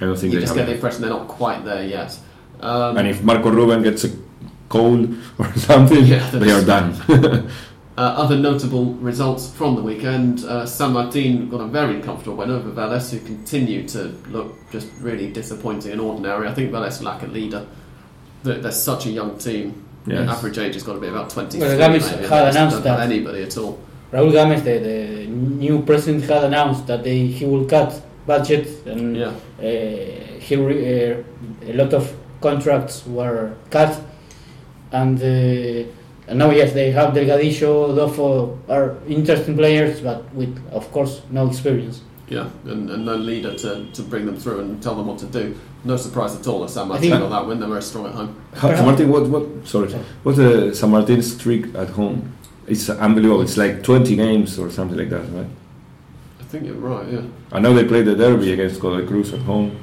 [0.01, 2.19] I don't think you they just get the impression they're not quite there yet.
[2.61, 4.11] Um, And if Marco Ruben gets a
[4.69, 7.51] cold or something, Yeah, they are done.
[7.99, 12.49] Uh, other notable results from the weekend: uh, San Martin got a very comfortable win
[12.51, 16.49] over Vélez, who continue to look just really disappointing and ordinary.
[16.49, 17.67] I think Vélez lack a leader.
[18.43, 19.85] They're, they're such a young team.
[20.07, 20.29] The Yes.
[20.31, 21.59] average age has got to be about twenty.
[21.59, 23.01] Well, Games had announced don't have that.
[23.01, 23.79] anybody at all.
[24.13, 29.17] Raúl Gámez, the, the new president, had announced that they, he will cut budget and
[29.17, 29.63] Yeah, uh,
[30.41, 31.17] he re, uh,
[31.67, 34.01] a lot of contracts were cut,
[34.93, 35.85] and uh,
[36.29, 41.47] and now yes, they have Delgadillo, Dofo are interesting players, but with of course no
[41.49, 42.01] experience.
[42.31, 45.27] Yeah, and, and no leader to, to bring them through and tell them what to
[45.27, 45.59] do.
[45.83, 47.59] No surprise at all that San I Martin got that win.
[47.59, 48.41] They're very strong at home.
[48.55, 49.91] San Martin, what, what, sorry,
[50.23, 52.37] what's the San Martin streak at home?
[52.69, 53.43] It's unbelievable.
[53.43, 55.47] It's like 20 games or something like that, right?
[56.39, 57.09] I think you're right.
[57.09, 59.77] Yeah, I know they played the derby against Godoy Cruz at home.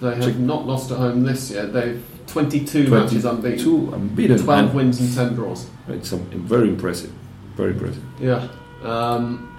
[0.00, 0.36] they have Check.
[0.36, 1.66] not lost at home this year.
[1.66, 4.38] They've 22 22 matches unbeaten, unbeaten.
[4.38, 5.68] 12 and wins and 10 draws.
[5.88, 7.12] It's um, very impressive.
[7.56, 8.04] Very impressive.
[8.20, 8.48] Yeah.
[8.82, 9.55] Um,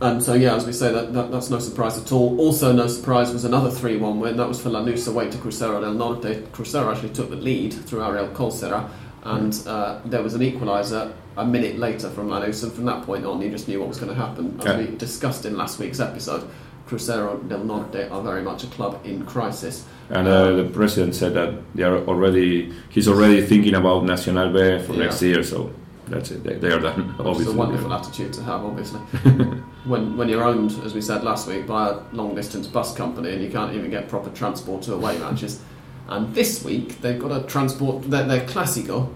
[0.00, 2.38] and so, yeah, as we say, that, that that's no surprise at all.
[2.38, 4.36] Also, no surprise was another 3 1 win.
[4.36, 6.52] That was for Lanús away to Crucero del Norte.
[6.52, 8.88] Crucero actually took the lead through Ariel Colsera,
[9.24, 13.24] and uh, there was an equaliser a minute later from Lanús, and from that point
[13.26, 14.56] on, you just knew what was going to happen.
[14.60, 14.78] As Yeah.
[14.78, 16.48] we discussed in last week's episode,
[16.88, 19.84] Crucero del Norte are very much a club in crisis.
[20.10, 22.72] And uh, the president said that they are already.
[22.88, 25.00] He's already thinking about Nacional B for Yeah.
[25.04, 25.42] next year.
[25.42, 25.70] So
[26.10, 26.42] that's it.
[26.44, 27.14] They, they are done.
[27.18, 27.54] Obviously.
[27.54, 29.00] a wonderful attitude to have, obviously.
[29.84, 33.32] when when you're owned, as we said last week, by a long distance bus company
[33.32, 35.62] and you can't even get proper transport to away matches.
[36.08, 39.12] And this week they've got a transport They're Classico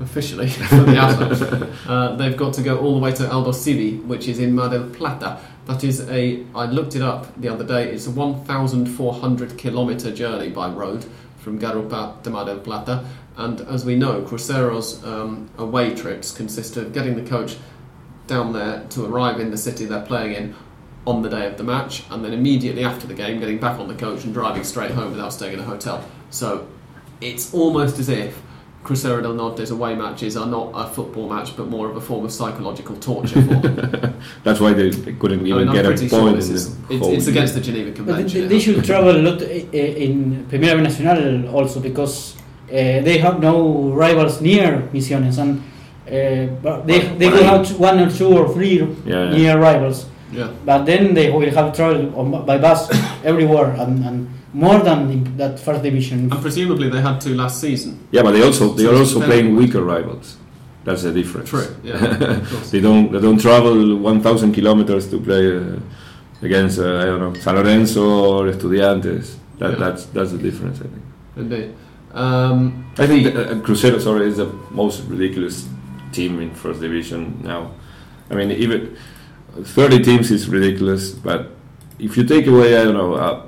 [0.00, 4.38] officially for the uh, they've got to go all the way to Aldosivi, which is
[4.38, 5.40] in Mar del Plata.
[5.66, 7.90] That is a I looked it up the other day.
[7.90, 11.04] It's a 1,400 kilometre journey by road
[11.38, 13.04] from Garupa to Mar del Plata.
[13.36, 17.56] And as we know, Crucero's um, away trips consist of getting the coach
[18.26, 20.54] down there to arrive in the city they're playing in
[21.06, 23.88] on the day of the match, and then immediately after the game, getting back on
[23.88, 26.04] the coach and driving straight home without staying in a hotel.
[26.30, 26.68] So
[27.20, 28.40] it's almost as if
[28.84, 32.24] Crucero del Norte's away matches are not a football match, but more of a form
[32.24, 34.20] of psychological torture for them.
[34.44, 36.76] That's why they, they couldn't even I'm get a pretty sure point this in is,
[36.90, 38.40] it's, it's against the Geneva But Convention.
[38.42, 42.36] they, they should travel a lot uh, in Primera Nacional also because
[42.72, 45.62] they have no rivals near Misiones and
[46.08, 49.36] uh, but they, Well, they will have one or two or three Yeah, yeah.
[49.36, 50.06] near rivals.
[50.32, 50.50] Yeah.
[50.64, 52.90] But then they will have travel on, by bus
[53.24, 56.32] everywhere and, and more than in that first division.
[56.32, 57.98] And presumably they had to last season.
[58.10, 60.36] Yeah, but they also they So are also playing weaker rivals.
[60.84, 61.50] That's the difference.
[61.50, 61.68] True.
[61.84, 62.40] Yeah.
[62.72, 65.78] They don't they don't travel 1,000 kilometers to play uh,
[66.42, 69.36] against uh, I don't know San Lorenzo or Estudiantes.
[69.58, 69.78] That, Yeah.
[69.78, 70.78] That's that's the difference.
[70.80, 71.02] I think.
[71.36, 71.74] Indeed.
[72.12, 75.68] Um, I think that, uh, Crucero sorry is the most ridiculous
[76.12, 77.72] team in first division now.
[78.30, 78.96] I mean even
[79.62, 81.50] 30 teams is ridiculous, but
[81.98, 83.46] if you take away I don't know uh,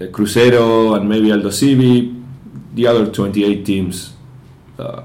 [0.00, 2.22] uh, Crucero and maybe Aldosivi,
[2.74, 4.12] the other 28 teams.
[4.78, 5.02] Uh,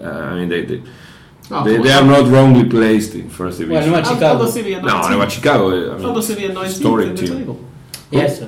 [0.00, 0.64] uh, I mean they.
[0.64, 0.82] they
[1.50, 3.90] oh, they, they are not wrongly placed in first division.
[3.90, 4.44] no, Aldo Chicago.
[4.46, 5.10] Civi are no, 19th.
[5.10, 5.94] no, but Chicago.
[5.94, 7.38] I mean, Aldosivi are 19th historic team.
[7.38, 7.64] table.
[8.10, 8.42] Yes.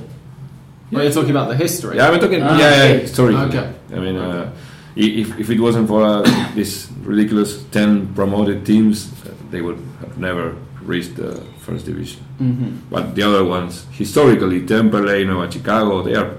[0.91, 1.97] Well, you're talking about the history.
[1.97, 2.41] Yeah, I'm talking.
[2.43, 2.99] Ah, yeah, yeah, okay.
[3.01, 3.45] historically.
[3.57, 3.73] Okay.
[3.93, 4.51] I mean, uh,
[4.95, 6.21] if if it wasn't for uh,
[6.55, 12.19] this ridiculous ten promoted teams, uh, they would have never reached the first division.
[12.41, 12.69] Mm-hmm.
[12.89, 16.37] But the other ones, historically, Temperley, Nueva Chicago, they are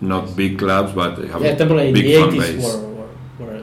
[0.00, 2.64] not big clubs, but they have Yeah, a Temple in the fan 80s base.
[2.64, 3.62] were, were, were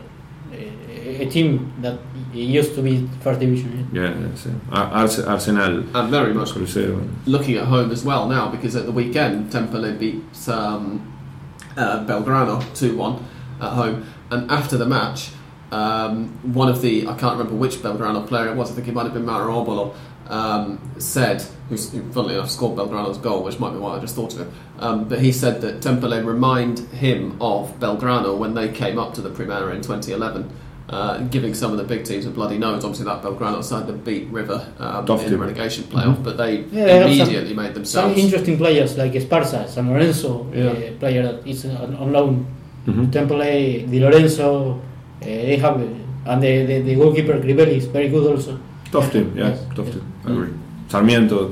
[0.52, 2.00] a, a team that
[2.42, 3.90] used to be first division.
[3.94, 4.54] Yeah, that's it.
[4.72, 7.08] Ar- Arse- Arsenal, And very much Crucero.
[7.26, 11.14] looking at home as well now because at the weekend Temperley beat um,
[11.78, 13.26] uh, Belgrano 2 1
[13.62, 14.06] at home.
[14.32, 15.30] And after the match,
[15.72, 18.94] um, one of the, I can't remember which Belgrano player it was, I think it
[18.94, 19.94] might have been Mauro Obolo,
[20.28, 24.16] um, said, who's, who funnily enough scored Belgrano's goal, which might be why I just
[24.16, 24.48] thought of it,
[24.80, 29.22] um, but he said that Temperley remind him of Belgrano when they came up to
[29.22, 30.50] the Primera in 2011.
[30.90, 32.84] Uh, giving some of the big teams a bloody nose.
[32.84, 35.40] Obviously, that Belgrano side that beat River um, in the team.
[35.40, 39.14] relegation playoff, but they Yeah, they have some- immediately made themselves Some interesting players like
[39.14, 40.66] Esparza, San Lorenzo, Yeah.
[40.66, 42.46] uh, player that is on, on loan.
[42.86, 43.12] Mhm.
[43.14, 43.40] Temple,
[43.92, 48.28] Di Lorenzo, uh, they have, uh, and the, the, the goalkeeper Crivelli is very good
[48.36, 48.60] also.
[48.92, 49.60] Tough team, yeah, Yes.
[49.76, 50.04] tough team.
[50.28, 50.50] I agree.
[50.90, 51.52] Sarmiento,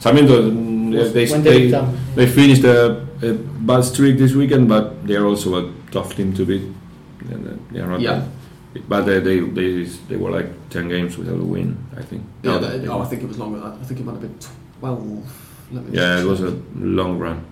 [0.00, 1.84] Sarmiento, mm, Was- they, when they, they
[2.16, 6.32] they finished a, a bad streak this weekend, but they are also a tough team
[6.34, 6.62] to beat.
[7.30, 8.14] And, uh, they are not Yeah.
[8.18, 8.24] bad.
[8.88, 12.22] But they, they, they, they were like 10 games without a win, I think.
[12.42, 13.78] Yeah, No, they- they- oh, I think it was longer than that.
[13.80, 14.38] I think it might have been
[14.80, 15.38] 12.
[15.72, 17.44] Let me yeah, it was a long run.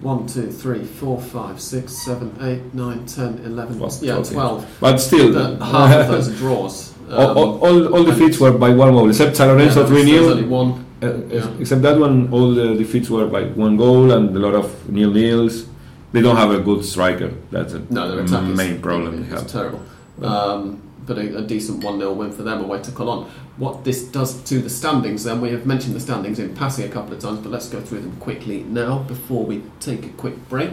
[0.00, 3.78] 1, 2, 3, 4, 5, 6, 7, 8, 9, 10, 11.
[3.78, 4.66] Well, yeah, 12, 12.
[4.80, 6.94] But still, The, half of those are draws.
[7.10, 10.02] all, Um, all, all, all defeats were by one goal, except San yeah, Lorenzo there
[10.04, 10.78] 3 there 0.
[11.02, 11.48] Uh, Yeah.
[11.60, 15.10] Except that one, all the defeats were by one goal and a lot of nil
[15.10, 15.66] nils.
[16.12, 17.30] They don't have a good striker.
[17.50, 19.46] That's a No, their main problem they have.
[19.46, 19.80] terrible.
[20.22, 23.28] Um, but a, a decent 1 0 win for them away to Colón.
[23.58, 26.88] What this does to the standings, then, we have mentioned the standings in passing a
[26.92, 30.48] couple of times, but let's go through them quickly now before we take a quick
[30.48, 30.72] break.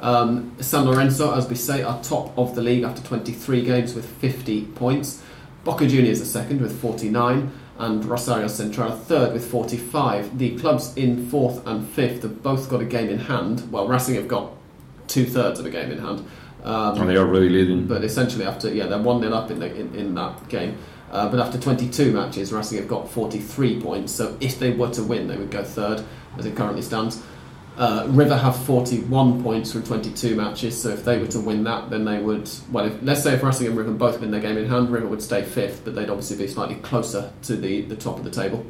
[0.00, 4.06] Um, San Lorenzo, as we say, are top of the league after 23 games with
[4.06, 5.22] 50 points.
[5.64, 7.52] Boca Juniors are second with 49.
[7.78, 10.38] and Rosario Central third with 45.
[10.38, 13.70] The clubs in fourth and fifth have both got a game in hand.
[13.72, 14.52] Well, Racing have got
[15.08, 16.24] two thirds of a game in hand.
[16.64, 17.86] Um, and they are really leading.
[17.86, 20.76] but essentially, after yeah, they're one 0 up in, the, in in that game.
[21.12, 24.12] Uh, but after 22 matches, Racing have got 43 points.
[24.12, 26.02] So if they were to win, they would go third,
[26.38, 27.22] as it currently stands.
[27.76, 30.80] Uh, River have 41 points from 22 matches.
[30.80, 32.48] So if they were to win that, then they would.
[32.72, 35.06] Well, if, let's say if Racing and River both win their game in hand, River
[35.06, 38.30] would stay fifth, but they'd obviously be slightly closer to the, the top of the
[38.30, 38.64] table.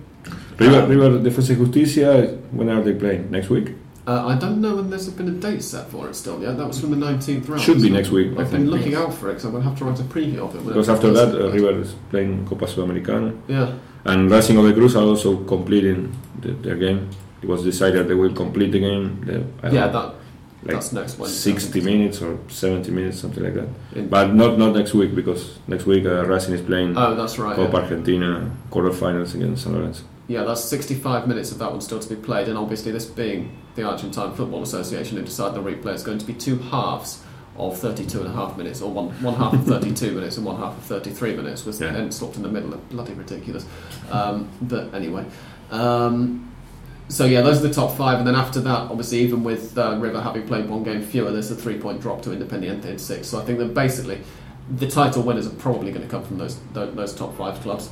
[0.59, 3.31] River, Um, River y Justicia, when are they playing?
[3.31, 3.73] Next week?
[4.07, 6.59] Uh, I don't know when there's been a date set for it still yet.
[6.59, 7.63] That was from the 19th round.
[7.63, 8.71] Should be next week, I I've been think.
[8.71, 10.67] looking out for it because I'm going to have to write a preview of it.
[10.67, 13.35] Because after that, uh, River is playing Copa Sudamericana.
[13.49, 13.73] Yeah.
[14.05, 17.09] And Racing of the Cruz are also completing the, their game.
[17.41, 19.23] It was decided they will complete the game.
[19.25, 20.15] The, I Yeah, that, like
[20.77, 21.53] that's next Wednesday.
[21.53, 23.69] 60 minutes or 70 minutes, something like that.
[23.95, 27.39] In- But not not next week because next week uh, Racing is playing Oh, that's
[27.39, 27.57] right.
[27.57, 27.83] Copa Yeah.
[27.85, 30.05] Argentina quarterfinals against San Lorenzo.
[30.29, 33.57] Yeah, that's 65 minutes of that one still to be played, and obviously, this being
[33.75, 37.23] the Argentine Football Association who decide the replay, is going to be two halves
[37.57, 40.57] of 32 and a half minutes, or one, one half of 32 minutes and one
[40.57, 41.93] half of 33 minutes, with Yeah.
[41.93, 42.71] the end stopped in the middle.
[42.91, 43.65] Bloody ridiculous.
[44.11, 45.25] Um, but anyway.
[45.71, 46.51] Um,
[47.09, 49.97] so yeah, those are the top five, and then after that, obviously, even with uh,
[50.01, 53.29] River having played one game fewer, there's a three-point drop to Independiente in six.
[53.29, 54.21] So I think that basically,
[54.79, 57.91] the title winners are probably going to come from those those, those top five clubs.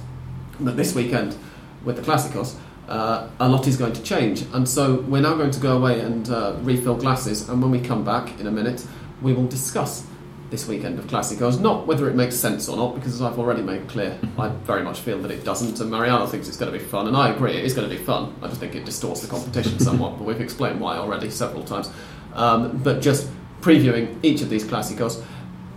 [0.58, 1.36] But this weekend,
[1.84, 2.56] with the Clásicos,
[2.88, 6.00] uh, a lot is going to change, and so we're now going to go away
[6.00, 7.48] and uh, refill glasses.
[7.48, 8.86] And when we come back in a minute,
[9.22, 10.06] we will discuss
[10.50, 11.58] this weekend of Clásicos.
[11.60, 14.82] Not whether it makes sense or not, because as I've already made clear, I very
[14.82, 17.30] much feel that it doesn't, and Mariano thinks it's going to be fun, and I
[17.30, 18.34] agree, it is going to be fun.
[18.42, 21.90] I just think it distorts the competition somewhat, but we've explained why already several times.
[22.34, 25.24] Um, but just previewing each of these Clásicos,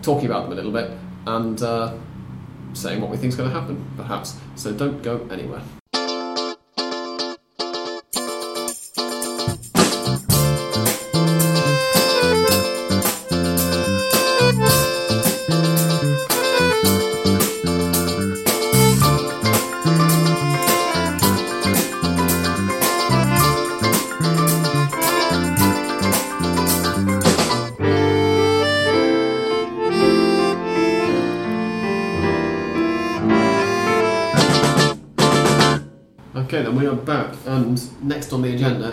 [0.02, 0.92] talking about them a little bit,
[1.28, 1.94] and uh,
[2.74, 4.38] saying what we think is going to happen, perhaps.
[4.56, 5.62] So don't go anywhere.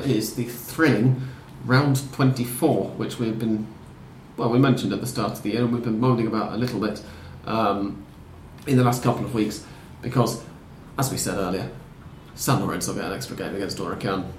[0.00, 1.28] Is the thrilling
[1.64, 3.66] round 24, which we've been,
[4.36, 6.56] well, we mentioned at the start of the year, and we've been moaning about a
[6.56, 7.02] little bit
[7.46, 8.04] um,
[8.66, 9.64] in the last couple of weeks,
[10.00, 10.42] because,
[10.98, 11.70] as we said earlier,
[12.34, 14.30] San Lorenzo get an extra game against Huracan.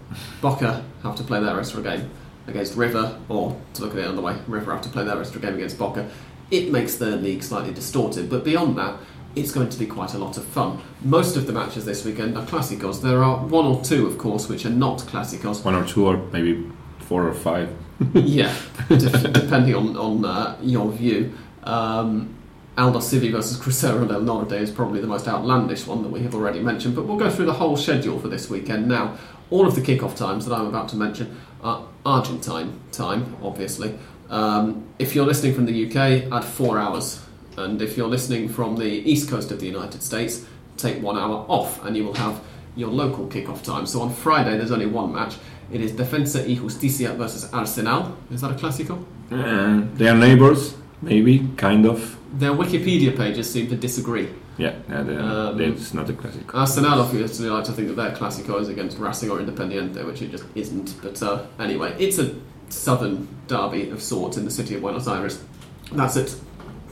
[0.42, 2.10] Boca have to play their extra game
[2.48, 5.40] against River, or to look at it another way, River have to play their extra
[5.40, 6.10] game against Boca.
[6.52, 9.00] It makes their league slightly distorted, but beyond that,
[9.36, 10.82] it's going to be quite a lot of fun.
[11.04, 13.02] Most of the matches this weekend are Clásicos.
[13.02, 15.64] There are one or two, of course, which are not Clásicos.
[15.64, 16.70] One or two, or maybe
[17.00, 17.76] four or five.
[18.14, 18.56] yeah,
[18.90, 18.98] de-
[19.32, 21.34] depending on, on uh, your view.
[21.64, 22.36] Um,
[22.78, 26.60] Aldosivi versus Crucero del Norte is probably the most outlandish one that we have already
[26.60, 29.18] mentioned, but we'll go through the whole schedule for this weekend now.
[29.52, 33.98] All of the kickoff times that I'm about to mention are Argentine time, obviously.
[34.30, 37.23] Um, if you're listening from the UK, add four hours.
[37.58, 40.46] And if you're listening from the east coast of the United States,
[40.78, 42.42] take one hour off and you will have
[42.76, 43.86] your local kickoff time.
[43.86, 45.36] So on Friday, there's only one match.
[45.72, 48.18] It is Defensa y Justicia versus Arsenal.
[48.32, 49.04] Is that a Clásico?
[49.32, 52.18] Uh, they are neighbors, maybe, kind of.
[52.34, 54.30] Their Wikipedia pages seem to disagree.
[54.58, 56.54] Yeah, yeah they, Um, it's not a classic.
[56.54, 60.32] Arsenal obviously like to think that their Clásico is against Racing or Independiente, which it
[60.32, 60.96] just isn't.
[61.02, 62.36] But uh, anyway, it's a
[62.70, 65.44] southern derby of sorts in the city of Buenos Aires.
[65.92, 66.36] That's at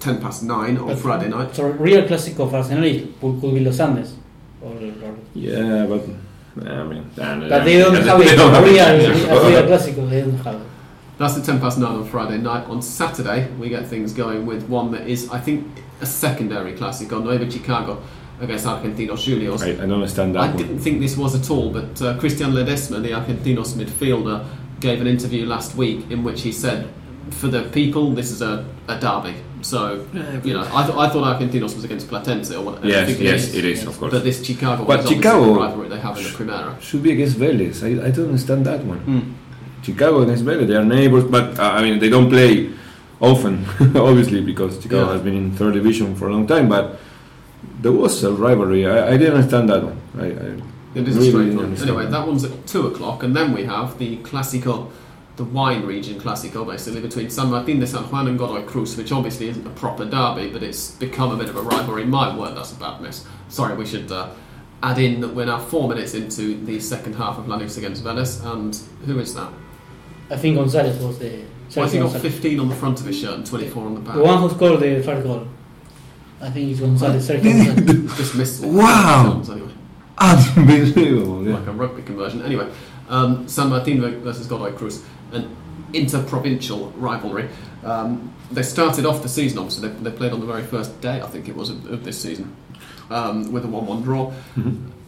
[0.01, 1.55] 10 past 9 on But- Friday night.
[1.55, 4.13] So real Clásico of Arsenal is- could, could be Los Andes.
[4.61, 6.01] Or, or, Yeah, but
[6.67, 8.35] I mean, and, but they don't have it.
[8.35, 9.47] don't have real, it.
[9.47, 10.67] real Clásico, they don't have it.
[11.17, 12.65] That's the 10 past 9 on Friday night.
[12.67, 15.67] On Saturday, we get things going with one that is, I think,
[16.01, 17.09] a secondary classic.
[17.09, 18.01] Clásico, Nueva Chicago
[18.41, 19.61] against Argentinos Juniors.
[19.61, 20.57] I, I don't understand that I one.
[20.57, 24.43] didn't think this was at all, but uh, Christian Ledesma, the Argentinos midfielder,
[24.79, 26.87] gave an interview last week in which he said,
[27.29, 29.35] for the people, this is a, a derby.
[29.61, 30.05] So,
[30.43, 32.85] you know, I, th- I thought Argentinos was against Platense or whatever.
[32.85, 34.11] I Yes, think yes, it is, of course.
[34.11, 36.81] But this Chicago But is Chicago- the rivalry they have in the Primera.
[36.81, 37.83] Should be against Vélez.
[37.83, 38.99] I, I don't understand that one.
[39.05, 39.83] Mm.
[39.85, 42.71] Chicago against Vélez, they are neighbors, but uh, I mean, they don't play
[43.19, 45.13] often, obviously, because Chicago Yeah.
[45.13, 46.67] has been in third division for a long time.
[46.67, 46.99] But
[47.81, 48.87] there was a rivalry.
[48.87, 49.97] I, I didn't understand that one.
[50.19, 50.61] I, I
[50.99, 51.65] It is a really strange one.
[51.65, 54.89] understand Anyway, that one's at 2 o'clock, and then we have the Clásico,
[55.41, 59.11] the wine region Clásico, basically, between San Martín de San Juan and Godoy Cruz, which
[59.11, 62.05] obviously isn't a proper derby, but it's become a bit of a rivalry.
[62.05, 63.25] My word, that's a bad miss.
[63.49, 64.29] Sorry, we should uh,
[64.83, 68.39] add in that we're now four minutes into the second half of Lanús against Venice,
[68.43, 68.75] and
[69.07, 69.51] who is that?
[70.29, 71.43] I think Gonzalez was the.
[71.75, 74.01] Well, I think got 15 on the front of his shirt and 24 on the
[74.01, 74.15] back.
[74.15, 75.47] The one who scored the first goal.
[76.39, 77.27] I think it's Gonzalez.
[77.27, 77.43] Sergio
[77.75, 78.17] Gonzalez.
[78.17, 78.67] Just missed it.
[78.67, 79.41] Wow.
[79.49, 79.71] Anyway,
[80.19, 81.41] Unbelievable.
[81.43, 82.43] like a rugby conversion.
[82.43, 82.69] Anyway,
[83.09, 85.55] um, San Martin versus Godoy Cruz, an
[85.93, 87.47] interprovincial rivalry.
[87.83, 91.21] Um, they started off the season, obviously, they, they played on the very first day,
[91.21, 92.53] I think it was, of, of this season,
[93.09, 94.25] um, with a 1 1 draw.
[94.25, 94.33] Was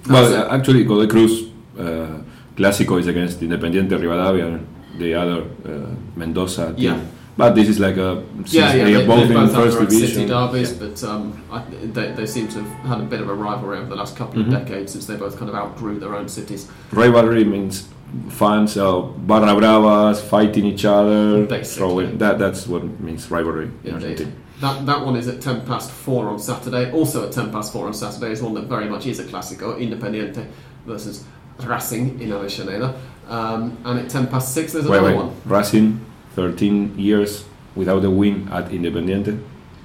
[0.10, 2.20] Well, uh, actually, Godoy Cruz uh,
[2.56, 4.68] Clásico is against Independiente Rivadavia, and
[4.98, 6.84] the other uh, Mendoza team.
[6.84, 7.00] Yeah.
[7.36, 9.64] But this is like a yeah, yeah, they they, are both they in both have
[9.64, 10.08] first division.
[10.08, 10.88] city derbies, yeah.
[10.88, 11.64] but um, I,
[11.96, 14.36] they, they seem to have had a bit of a rivalry over the last couple
[14.44, 14.46] Mhm.
[14.46, 16.70] of decades since they both kind of outgrew their own cities.
[16.92, 17.88] Rivalry means
[18.30, 21.78] fans of barra bravas fighting each other, Basically.
[21.78, 22.18] throwing.
[22.18, 23.94] That that's what means rivalry in Indeed.
[24.12, 24.32] Argentina.
[24.62, 26.90] That, that one is at 10 past 4 on Saturday.
[26.92, 29.78] Also at 10 past 4 on Saturday is one that very much is a Clásico,
[29.78, 30.48] Independiente
[30.86, 31.26] versus
[31.60, 32.96] Racing in Avellaneda.
[33.28, 35.26] Um, and at 10 past 6 there's Wait, another wait.
[35.26, 35.36] one.
[35.46, 36.00] Racing,
[36.36, 37.44] 13 years
[37.76, 39.44] without a win at Independiente.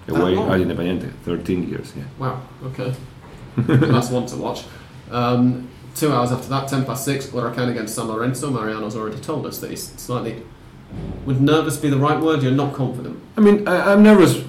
[0.09, 0.51] Away long?
[0.53, 1.93] at Independiente, 13 years.
[1.97, 2.05] Yeah.
[2.19, 2.95] Wow, okay.
[3.57, 4.65] That's one to watch.
[5.11, 5.69] Um,
[5.99, 8.51] two hours after that, 10 past 6, Huracan against San Lorenzo.
[8.51, 10.43] Mariano's already told us that he's slightly.
[11.27, 12.43] Would nervous be the right word?
[12.43, 13.21] You're not confident.
[13.37, 14.43] I mean, I, I'm nervous,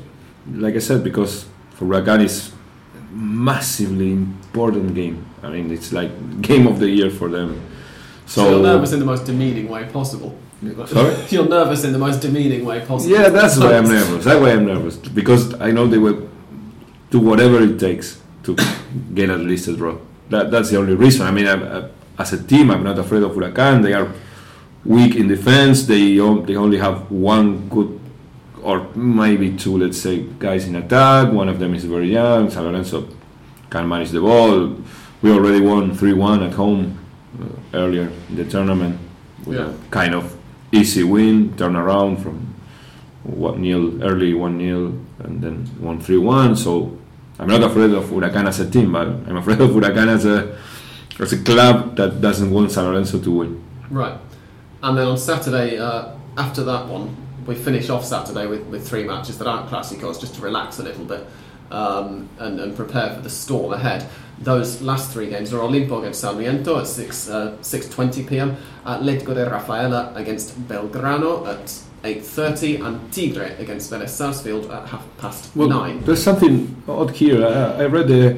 [0.52, 2.52] like I said, because for Huracan it's
[2.96, 5.26] a massively important game.
[5.44, 7.62] I mean, it's like game of the year for them.
[8.26, 10.38] So, So you're nervous in the most demeaning way possible.
[10.88, 11.16] Sorry?
[11.30, 13.16] you're nervous in the most demeaning way possible.
[13.16, 14.26] Yeah, that's why I'm nervous.
[14.26, 16.30] That's why I'm nervous because I know they will
[17.10, 18.56] do whatever it takes to
[19.14, 19.98] get at least a draw.
[20.30, 21.26] That, that's the only reason.
[21.26, 23.84] I mean, uh, as a team, I'm not afraid of Huracan.
[23.84, 24.12] They are
[24.86, 25.88] weak in defense.
[25.88, 28.00] They they only have one good
[28.62, 31.32] or maybe two, let's say, guys in attack.
[31.32, 32.50] One of them is very young.
[32.50, 33.08] San Lorenzo
[33.70, 34.76] can manage the ball.
[35.22, 36.98] We already won 3-1 at home
[37.42, 39.00] uh, earlier in the tournament.
[39.46, 40.36] with a Kind of
[40.72, 42.54] easy win, turn around from
[43.24, 44.88] one nil early one nil
[45.20, 46.56] and then one three one.
[46.56, 46.98] So
[47.40, 50.58] I'm not afraid of Huracan as a team, but I'm afraid of Huracan as a
[51.20, 53.64] as a club that doesn't want San Lorenzo to win.
[53.90, 54.18] Right.
[54.82, 57.16] And then on Saturday, uh, after that one,
[57.46, 60.84] we finish off Saturday with, with three matches that aren't Clásicos, just to relax a
[60.84, 61.26] little bit
[61.72, 64.08] um, and, and prepare for the storm ahead.
[64.40, 69.50] Those last three games are Olimpo against Sarmiento at 6, uh, 6.20 pm, Atletico de
[69.50, 76.04] Rafaela against Belgrano at 8.30 and Tigre against Vélez Sarsfield at half past Well, 9.
[76.06, 77.46] There's something odd here.
[77.46, 78.38] I, I read the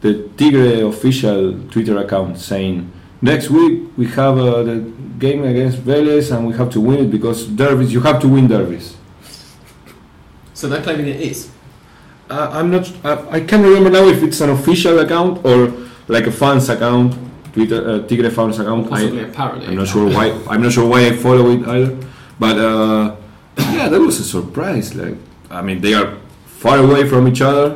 [0.00, 2.90] the Tigre official Twitter account saying
[3.20, 4.80] next week we have uh, the
[5.18, 7.92] game against Vélez and we have to win it because derbies.
[7.92, 8.96] You have to win derbies.
[10.54, 11.50] So they're claiming it is.
[12.28, 12.90] Uh, I'm not.
[13.04, 15.72] I, I can't remember now if it's an official account or
[16.08, 17.14] like a fans account,
[17.52, 18.88] Twitter uh, Tigre fans account.
[18.88, 19.66] Possibly I, a parody.
[19.66, 20.26] I'm not sure why.
[20.48, 21.96] I'm not sure why I follow it either.
[22.42, 23.16] But uh,
[23.76, 24.88] yeah, that was a surprise.
[25.00, 25.16] Like
[25.50, 26.08] I mean, they are
[26.62, 27.66] far away from each other.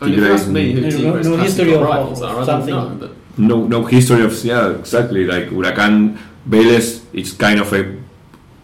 [0.00, 2.30] I mean, if you Tigre me who There's Tigre's no- no history of- rivals are,
[2.30, 2.74] I don't something.
[3.00, 3.10] know.
[3.50, 5.94] No no history of yeah exactly like Huracan
[6.52, 6.86] Vélez.
[7.12, 7.82] It's kind of a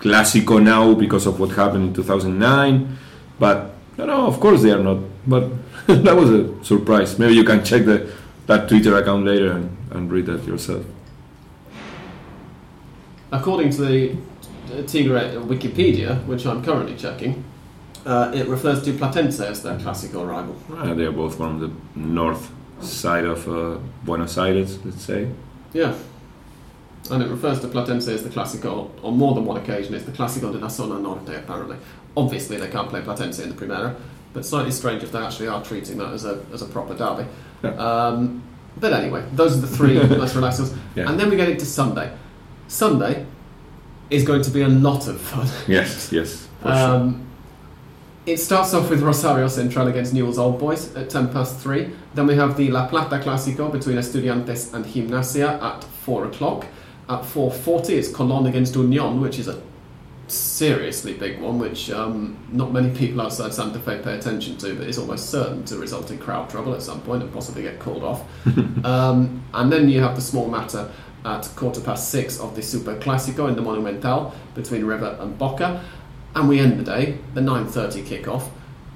[0.03, 2.99] clásico now because of what happened in 2009.
[3.43, 3.57] But
[3.99, 4.99] no, no, of course they are not.
[5.27, 5.45] But
[6.07, 7.19] that was a surprise.
[7.19, 7.99] Maybe you can check the
[8.47, 10.85] that Twitter account later and, and read that yourself.
[13.31, 14.17] According to the
[14.87, 17.45] Tigre Wikipedia, which I'm currently checking,
[18.07, 20.57] uh, it refers to Platense as their classical rival.
[20.73, 22.51] Uh, they are both from the north
[22.81, 25.29] side of uh, Buenos Aires, let's say.
[25.73, 25.95] Yeah.
[27.11, 29.95] And it refers to Platense as the classical, on more than one occasion.
[29.95, 31.77] It's the classical de la Zona Norte, apparently.
[32.17, 33.97] Obviously, they can't play Platense in the Primera,
[34.33, 37.29] but slightly strange if they actually are treating that as a, as a proper derby.
[37.63, 37.71] Yeah.
[37.71, 38.43] Um,
[38.79, 40.61] but anyway, those are the three let's relax.
[40.95, 41.09] Yeah.
[41.09, 42.17] And then we get into Sunday.
[42.69, 43.27] Sunday
[44.11, 45.47] is going to be a lot of fun.
[45.67, 46.77] Yes, yes, for sure.
[46.77, 47.29] Um,
[48.29, 51.91] it starts off with Rosario Central against Newell's Old Boys at 10 past 3.
[52.15, 56.67] Then we have the La Plata Clásico between Estudiantes and Gimnasia at 4 o'clock.
[57.09, 59.63] At 4.40 it's Colón against Unión, which is a
[60.27, 64.87] seriously big one, which um, not many people outside Santa Fe pay attention to, but
[64.87, 68.05] is almost certain to result in crowd trouble at some point and possibly get called
[68.05, 68.25] off.
[68.85, 70.91] um, and then you have the small matter
[71.25, 75.81] at quarter past 6 of the Super Clásico in the Monumental between River and Boca.
[76.35, 78.49] And we end the day, the 9.30 kickoff,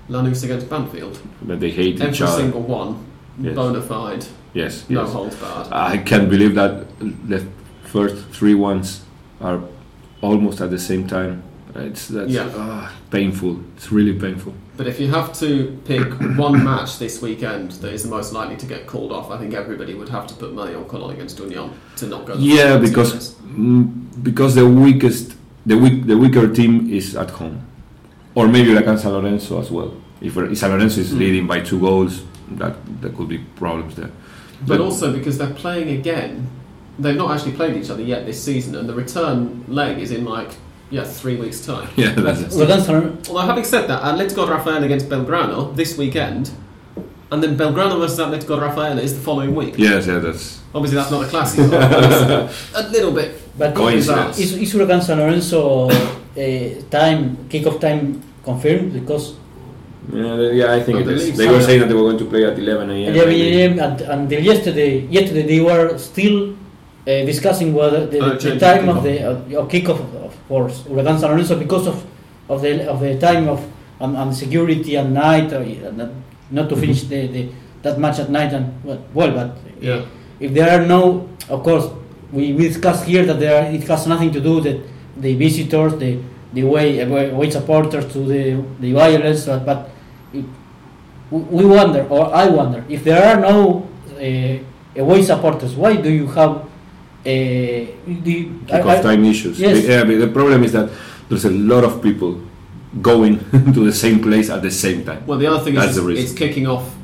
[0.09, 1.19] Lanús against Banfield.
[1.43, 2.37] but they hate Every each other.
[2.43, 2.97] single one,
[3.41, 3.55] Yes.
[3.55, 5.13] bona fide, Yes, no yes.
[5.13, 5.69] holds barred.
[5.73, 7.45] I can't believe that the
[7.85, 9.01] first three ones
[9.41, 9.61] are
[10.21, 11.43] almost at the same time.
[11.75, 12.49] It's that's Yeah.
[12.57, 13.57] ah, painful.
[13.77, 14.53] It's really painful.
[14.77, 16.07] But if you have to pick
[16.39, 19.53] one match this weekend that is the most likely to get called off, I think
[19.55, 22.35] everybody would have to put money on Colón against Union to not go.
[22.39, 23.35] Yeah, because
[24.23, 25.35] because the weakest,
[25.67, 27.61] the weak, the weaker team is at home,
[28.35, 29.95] or maybe like San Lorenzo as well.
[30.23, 31.19] If, if San Lorenzo is Mm.
[31.19, 34.11] leading by two goals, that there could be problems there.
[34.67, 36.47] But also because they're playing again,
[36.99, 40.25] they've not actually played each other yet this season, and the return leg is in
[40.25, 40.53] like
[40.93, 41.89] yeah three weeks' time.
[41.97, 46.51] yeah, that's Well, that's our- Although having said that, Atletico Rafaela against Belgrano this weekend,
[47.33, 49.75] and then Belgrano versus Atletico Rafaela is the following week.
[49.79, 51.71] yes, yeah, that's Obviously, that's not a classic.
[51.71, 53.31] but a little bit.
[53.59, 54.39] but Coincidence.
[54.39, 59.35] is, is Huracan San Lorenzo uh, time kickoff time confirmed because
[60.13, 60.73] yeah, yeah.
[60.73, 61.37] I think it is.
[61.37, 63.15] They were saying that they were going to play at 11 a.m.
[63.15, 63.79] 11 a.m.
[63.79, 66.57] and until yesterday, yesterday they were still
[67.07, 69.23] uh, discussing whether the, Oh, the time of the
[69.57, 72.05] uh, of kickoff, of course, Huracan San Lorenzo because of
[72.49, 73.61] of the of the time of
[74.01, 76.11] um, and security at night, uh, not-
[76.51, 77.49] not to finish the, the
[77.83, 80.03] that match at night and well, well but uh, Yeah.
[80.39, 81.89] if there are no, of course,
[82.31, 84.79] we, we discussed here that there are, it has nothing to do that
[85.17, 86.19] the visitors, the
[86.53, 89.91] the way away supporters to the the violence, but, but
[90.35, 90.45] it,
[91.31, 93.89] we we wonder, or I wonder, if there are no
[94.21, 96.69] uh, away supporters, why do you have?
[97.25, 99.59] Uh, do you, I- Kickoff I- time issues.
[99.61, 99.85] Yes.
[99.85, 100.91] Yeah, but the problem is that
[101.29, 102.41] there's a lot of people
[103.01, 103.39] going
[103.75, 105.25] to the same place at the same time.
[105.27, 106.95] Well, the other thing That's is the it's, it's kicking off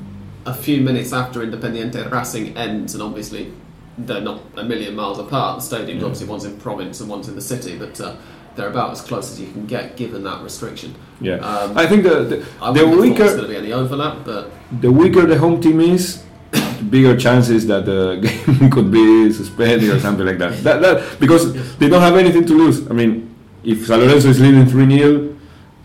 [0.44, 3.52] a few minutes after Independiente Racing ends, and obviously
[3.96, 5.60] they're not a million miles apart.
[5.62, 6.04] The stadiums, Yeah.
[6.06, 8.14] obviously, one's in province and one's in the city, but uh,
[8.56, 10.94] they're about as close as you can get given that restriction.
[11.20, 13.56] Yeah, Um, I think the the, I the wouldn't have thought weaker going to be
[13.56, 14.50] any overlap, but
[14.80, 16.27] the weaker the home team is, the
[16.90, 20.62] bigger chances that the game could be suspended or something like that.
[20.64, 22.88] That, that because they don't have anything to lose.
[22.90, 23.34] I mean,
[23.64, 25.38] if San Lorenzo is leading three 0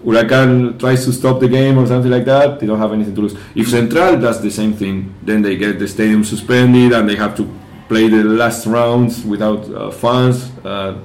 [0.04, 3.22] Huracan tries to stop the game or something like that, they don't have anything to
[3.22, 3.36] lose.
[3.56, 7.36] If Central does the same thing, then they get the stadium suspended and they have
[7.38, 7.49] to
[7.88, 10.51] play the last rounds without uh, fans.
[10.66, 10.99] Uh,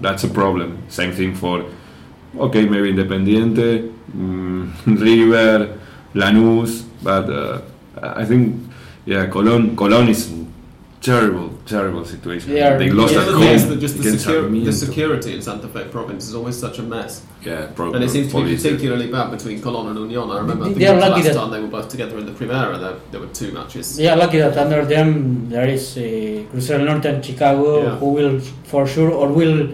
[0.00, 0.82] that's a problem.
[0.88, 1.64] Same thing for,
[2.36, 5.78] okay, maybe Independiente, mm, River,
[6.14, 7.62] Lanús, but uh,
[8.02, 8.70] I think,
[9.06, 10.30] yeah, Colón, Colón is
[11.00, 12.52] terrible, terrible situation.
[12.52, 14.72] They are- lost the at other thing is home that just the, against secu- the
[14.72, 17.22] security in Santa Fe province is always such a mess.
[17.44, 20.30] Yeah, pro- And it seems to be particularly bad between Colón and Union.
[20.30, 22.32] I remember I They think are it last time they were both together in the
[22.32, 22.78] Primera.
[22.78, 23.96] There, there were two matches.
[23.96, 26.02] They are lucky that under them there is uh,
[26.52, 27.96] Crucero del Norte and Chicago Yeah.
[27.96, 29.68] who will for sure or will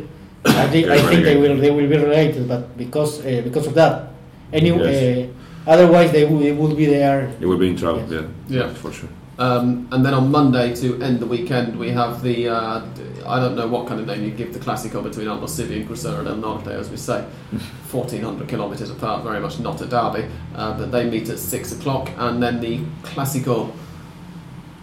[0.46, 3.74] I think, I think they will they will be related, but because uh, because of
[3.74, 4.12] that,
[4.52, 5.28] anyway,
[5.66, 7.30] uh, otherwise they would, they would be there.
[7.40, 8.24] They will be in trouble, Yes.
[8.48, 8.60] yeah.
[8.60, 8.72] Yeah.
[8.74, 9.10] for sure.
[9.38, 12.84] Um, and then on Monday to end the weekend, we have the uh,
[13.24, 16.24] I don't know what kind of name you give the Clasico between Aldosivi and Crucero
[16.24, 17.22] del Norte, as we say,
[17.90, 20.28] 1400 kilometres apart, very much not a derby.
[20.56, 23.70] Uh, but they meet at six o'clock, and then the Clasico,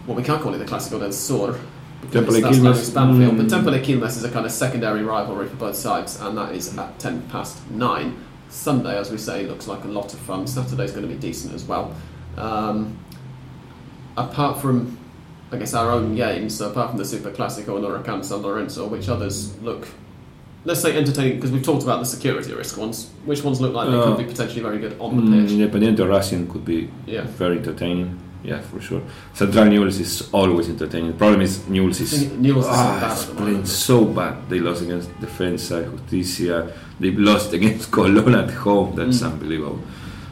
[0.06, 1.58] well, we can't call it the Clasico del Sur.
[2.10, 2.90] Temperley Quilmes.
[2.92, 3.36] Mm.
[3.36, 6.76] but Temperley Quilmes is a kind of secondary rivalry for both sides, and that is
[6.78, 8.16] at 10 past 9.
[8.48, 10.46] Sunday, as we say, looks like a lot of fun.
[10.46, 11.94] Saturday's going to be decent as well.
[12.36, 12.96] Um,
[14.16, 14.96] apart from,
[15.52, 18.86] I guess, our own games, so apart from the Super Classico and Huracan San Lorenzo,
[18.86, 19.86] which others look,
[20.64, 21.36] let's say, entertaining?
[21.36, 23.10] Because we've talked about the security risk ones.
[23.24, 25.52] Which ones look like they Uh, could be potentially very good on the Mm, pitch?
[25.52, 27.24] Independiente Racing could be Yeah.
[27.38, 28.18] very entertaining.
[28.44, 29.00] Yeah, for sure.
[29.34, 31.08] Central Newell's is always entertaining.
[31.12, 34.34] The problem is Newell's is Newell's is so ah, bad the playing so bad.
[34.48, 36.70] They lost against Defensa, Justicia.
[37.00, 38.94] They've lost against Colón at home.
[38.94, 39.32] That's Mm.
[39.32, 39.80] unbelievable.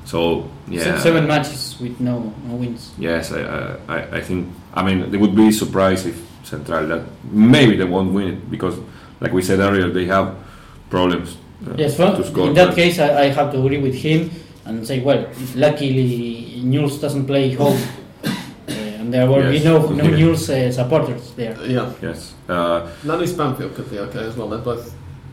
[0.04, 2.92] So yeah, Seven matches with no no wins.
[2.98, 4.48] Yes, I, I, I- I think.
[4.74, 7.02] I mean, they would be surprised if Central that
[7.32, 8.76] maybe they won't win it because,
[9.20, 10.34] like we said earlier, they have
[10.90, 11.36] problems
[11.66, 12.48] uh, Yes, well, to score.
[12.48, 14.30] in that but- case, I, I have to agree with him
[14.66, 17.78] and say, well, if luckily Newell's doesn't play home,
[18.24, 18.30] uh,
[18.72, 19.62] and there will Yes.
[19.62, 20.16] be no no Yeah.
[20.16, 21.56] Newell's uh, supporters there.
[21.66, 21.92] Yeah.
[22.02, 24.48] yes, uh, Lanús Banfield could be okay as well.
[24.48, 24.92] They're both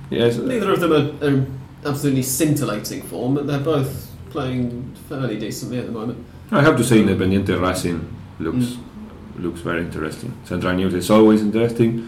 [0.09, 0.37] yes.
[0.37, 1.45] Neither of them are, are
[1.89, 6.17] absolutely scintillating form, but they're both playing fairly decently at the moment.
[6.51, 7.99] I have to say, Independiente Racing
[8.39, 9.43] looks Mm.
[9.43, 10.31] looks very interesting.
[10.45, 12.07] Central Newell's is always interesting.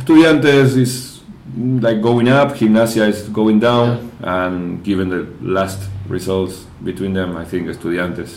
[0.00, 1.20] Estudiantes is
[1.58, 2.56] mm, like going up.
[2.58, 8.32] Gimnasia is going down, and given the last results between them, I think Estudiantes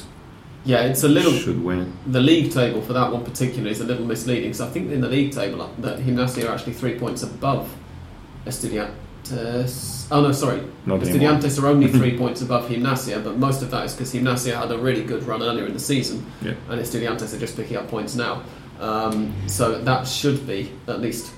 [0.65, 1.32] Yeah, it's a little.
[1.34, 1.91] should win.
[2.11, 4.53] The league table for that one particularly is a little misleading.
[4.53, 7.65] So I think in the league table uh, that Gimnasia are actually three points above
[8.45, 8.91] Estudiantes.
[10.11, 10.61] Oh no, sorry.
[10.88, 14.72] Estudiantes are only three points above Gimnasia, but most of that is because Gimnasia had
[14.72, 16.53] a really good run earlier in the season, Yeah.
[16.70, 18.41] and Estudiantes are just picking up points now.
[18.80, 21.32] Um, so that should be at least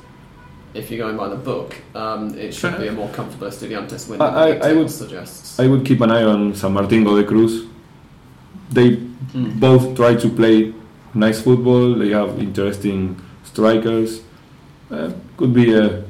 [0.73, 4.21] if you're going by the book, um, it should be a more comfortable Estudiantes win.
[4.21, 5.59] I- I- I would- suggest.
[5.59, 7.63] I would keep an eye on San Martin de Cruz.
[8.71, 8.91] They
[9.35, 9.59] Mm.
[9.59, 10.73] both try to play
[11.13, 11.95] nice football.
[11.95, 14.21] They have interesting strikers.
[14.89, 16.03] Uh, could be a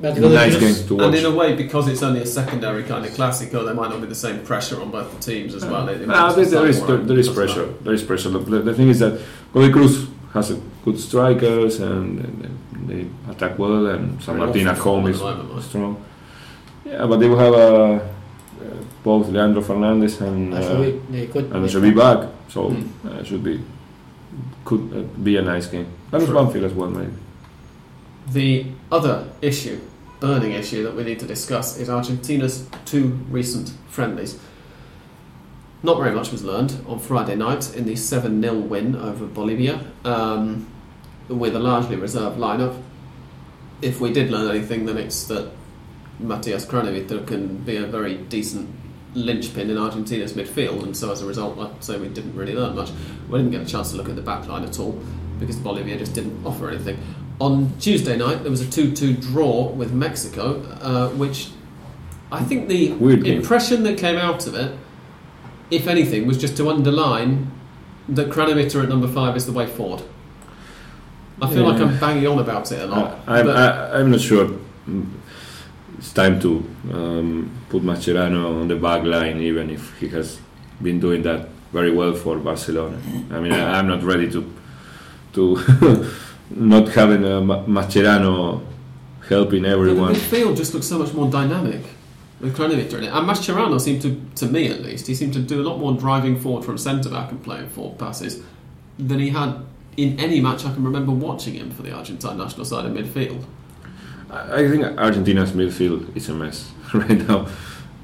[0.00, 2.82] But Godoy nice Cruz- game to And in a way, because it's only a secondary
[2.82, 5.64] kind of classico, there might not be the same pressure on both the teams as
[5.64, 5.88] well.
[5.88, 7.66] It- it Nah, makes there, there it is slightly there, more there is pressure.
[7.66, 7.84] matter.
[7.84, 8.30] There is pressure.
[8.30, 9.20] The, the, the thing is that
[9.52, 14.68] Godoy Cruz has a good strikers and, and they attack well, and San Very Martin
[14.68, 16.04] at home is moment, strong.
[16.84, 18.00] Yeah, but they will have uh, uh,
[19.04, 20.82] both Leandro Fernandez and Uh, uh, should
[21.12, 22.18] be- they could- and should be back,
[22.48, 22.84] so Mm.
[23.08, 23.60] uh, should be
[24.64, 25.86] could uh, be a nice game.
[26.10, 26.36] That is True.
[26.36, 27.12] Banfield as well, maybe.
[28.28, 29.80] The other issue,
[30.20, 34.38] burning issue that we need to discuss is Argentina's two recent friendlies.
[35.82, 39.84] Not very much was learned on Friday night in the 7 0 win over Bolivia
[40.04, 40.66] um,
[41.28, 42.80] with a largely reserved lineup.
[43.82, 45.50] If we did learn anything, then it's that
[46.18, 48.70] Matias Kranevitter can be a very decent
[49.14, 52.74] linchpin in Argentina's midfield, and so as a result, I'd say we didn't really learn
[52.74, 52.90] much.
[53.28, 54.98] We didn't get a chance to look at the back line at all
[55.38, 56.98] because Bolivia just didn't offer anything.
[57.40, 61.48] On Tuesday night, there was a 2 2 draw with Mexico, uh, which
[62.30, 62.92] I think the
[63.26, 64.76] impression that came out of it,
[65.70, 67.50] if anything, was just to underline
[68.08, 70.02] that Kranevitter at number 5 is the way forward.
[71.42, 73.18] I feel like I'm banging on about it a lot.
[73.26, 74.50] I, I'm, I, I'm not sure.
[75.98, 76.58] It's time to
[76.92, 80.38] um, put Mascherano on the back line, even if he has
[80.80, 82.98] been doing that very well for Barcelona.
[83.30, 84.52] I mean, I, I'm not ready to
[85.32, 85.56] to
[86.50, 88.64] not having a Mascherano
[89.28, 90.12] helping everyone.
[90.12, 91.82] the midfield just looks so much more dynamic
[92.40, 93.12] with Kranevitter in it.
[93.12, 95.94] And Mascherano seemed to, to me at least, he seemed to do a lot more
[95.94, 98.42] driving forward from centre back and playing forward passes
[98.98, 99.56] than he had
[99.96, 103.44] in any match I can remember watching him for the Argentine national side in midfield.
[104.30, 107.46] I think Argentina's midfield is a mess right now.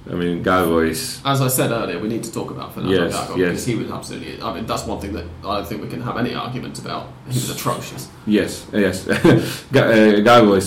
[0.09, 3.13] I mean, Gago is As I said earlier, we need to talk about Fernando Yes,
[3.15, 3.37] yes.
[3.37, 4.41] because he was absolutely.
[4.43, 7.09] I mean, that's one thing that I don't think we can have any argument about.
[7.29, 8.09] He was atrocious.
[8.27, 9.05] Yes, yes.
[9.73, 10.61] Ga- uh,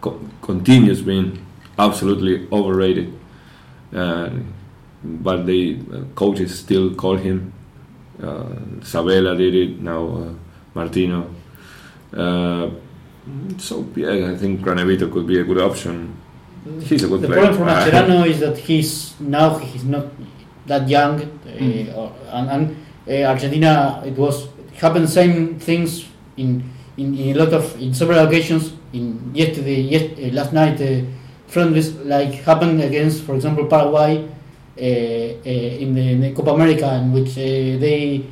[0.00, 1.44] co- continues being
[1.78, 3.12] absolutely overrated,
[3.92, 4.30] uh,
[5.02, 7.52] but the uh, coaches still call him.
[8.22, 8.44] Uh,
[8.82, 10.06] Sabella did it now.
[10.08, 10.32] Uh,
[10.74, 11.30] Martino.
[12.12, 12.68] Uh,
[13.58, 16.16] so yeah, I think Kranevitter could be a good option.
[16.80, 17.40] He's a good the player.
[17.42, 20.06] problem for Mascherano is that he's now he's not
[20.66, 21.96] that young, uh, Mm.
[21.96, 22.76] or- and, and
[23.08, 26.06] uh, Argentina it was it happened same things
[26.36, 26.64] in,
[26.96, 29.04] in in a lot of in several occasions in
[29.34, 31.02] yesterday yes, uh, last night uh,
[31.46, 36.88] friendlies like happened against for example Paraguay uh, uh, in, the, in the Copa America
[36.94, 37.42] in which uh,
[37.84, 38.24] they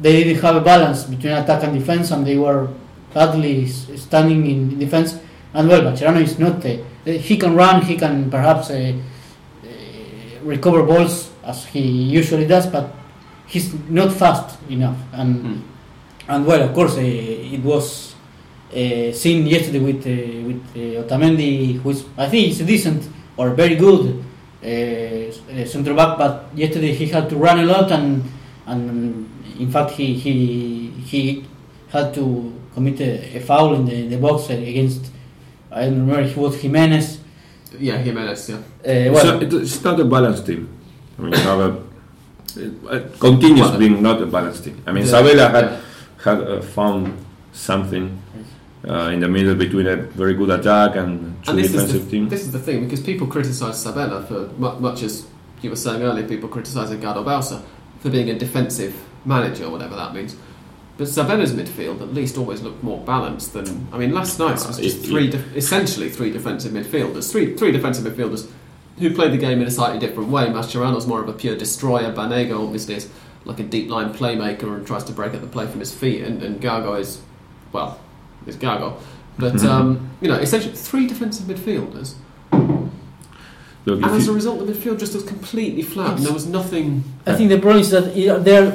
[0.00, 2.68] they didn't have a balance between attack and defense and they were
[3.14, 5.18] badly standing in defense
[5.56, 6.76] and well Mascherano is not uh,
[7.28, 9.70] he can run he can perhaps uh, uh,
[10.42, 12.86] recover balls as he usually does but
[13.46, 15.60] he's not fast enough and Hmm.
[16.28, 17.00] and well of course uh,
[17.56, 18.14] it was
[18.72, 20.12] uh, seen yesterday with uh,
[20.48, 23.02] with uh, Otamendi who is I think is a decent
[23.36, 24.02] or very good
[24.62, 28.24] uh, centre back but yesterday he had to run a lot and
[28.66, 28.82] and
[29.58, 30.34] in fact he he
[31.10, 31.20] he
[31.94, 35.02] had to commit a, a foul in the, in the box against
[35.76, 37.06] I don't remember if it was Jimenez
[37.78, 38.40] Yeah, Jimenez.
[38.50, 38.56] Yeah.
[38.56, 40.62] uh, well, it's, it's not a balanced team.
[41.18, 41.70] I mean, you have a,
[42.64, 44.76] it, it continues Well, being not a balanced team.
[44.86, 45.80] I mean, Yeah, Sabella had yeah.
[46.26, 47.00] had uh, found
[47.52, 48.06] something
[48.88, 51.10] uh, in the middle between a very good attack and
[51.44, 52.30] two And this is, defensive the, teams.
[52.30, 54.40] this is the thing because people criticise Sabella for
[54.88, 55.26] much as
[55.62, 56.26] you were saying earlier.
[56.34, 57.58] People criticising Gado Bauza
[58.00, 60.32] for being a defensive manager, whatever that means.
[60.98, 63.86] But Sabella's midfield at least always looked more balanced than.
[63.92, 67.70] I mean, last night's was just it- three, de- essentially three defensive midfielders, three three
[67.70, 68.48] defensive midfielders
[68.98, 70.46] who played the game in a slightly different way.
[70.46, 72.12] Mascherano's more of a pure destroyer.
[72.14, 73.10] Banega obviously is
[73.44, 76.22] like a deep line playmaker and tries to break up the play from his feet.
[76.22, 77.20] And, and Gago is,
[77.72, 78.00] well,
[78.46, 78.98] is Gago.
[79.38, 82.14] But um, you know, essentially three defensive midfielders,
[83.84, 86.16] Look, and if as a result, the midfield just was completely flat.
[86.16, 87.04] And there was nothing.
[87.26, 88.72] I think the problem is that they're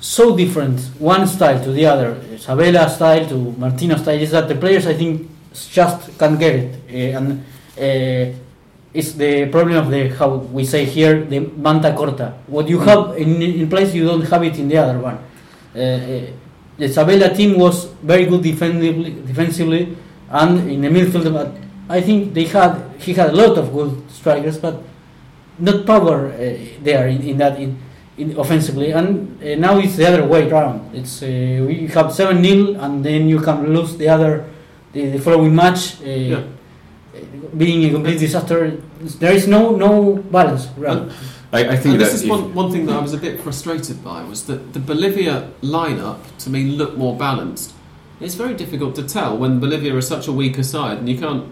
[0.00, 2.16] so different, one style to the other.
[2.38, 6.74] Sabella style to Martino style is that the players I think just can't get it,
[6.88, 7.44] uh, and
[7.76, 8.38] uh,
[8.94, 12.32] it's the problem of the how we say here the manta corta.
[12.46, 15.18] What you have in, in place, you don't have it in the other one.
[15.74, 16.26] Uh, uh,
[16.78, 19.96] the Sabella team was very good defensively, defensively,
[20.30, 21.30] and in the midfield.
[21.32, 21.52] But
[21.90, 24.82] I think they had he had a lot of good strikers, but
[25.58, 26.30] not power
[26.82, 27.78] there in, in that in
[28.36, 29.08] offensively and
[29.42, 31.26] uh, now it's the other way around it's uh,
[31.66, 34.44] we have 7 nil and then you can lose the other
[34.92, 36.42] the, the following match uh, Yeah.
[37.56, 38.76] being a complete disaster.
[39.18, 40.68] There is no no balance.
[40.76, 41.02] Right?
[41.52, 43.40] I, I think And that this is one, one thing that I was a bit
[43.40, 47.72] frustrated by was that the Bolivia lineup to me looked more balanced.
[48.20, 51.44] It's very difficult to tell when Bolivia is such a weaker side, and you can't,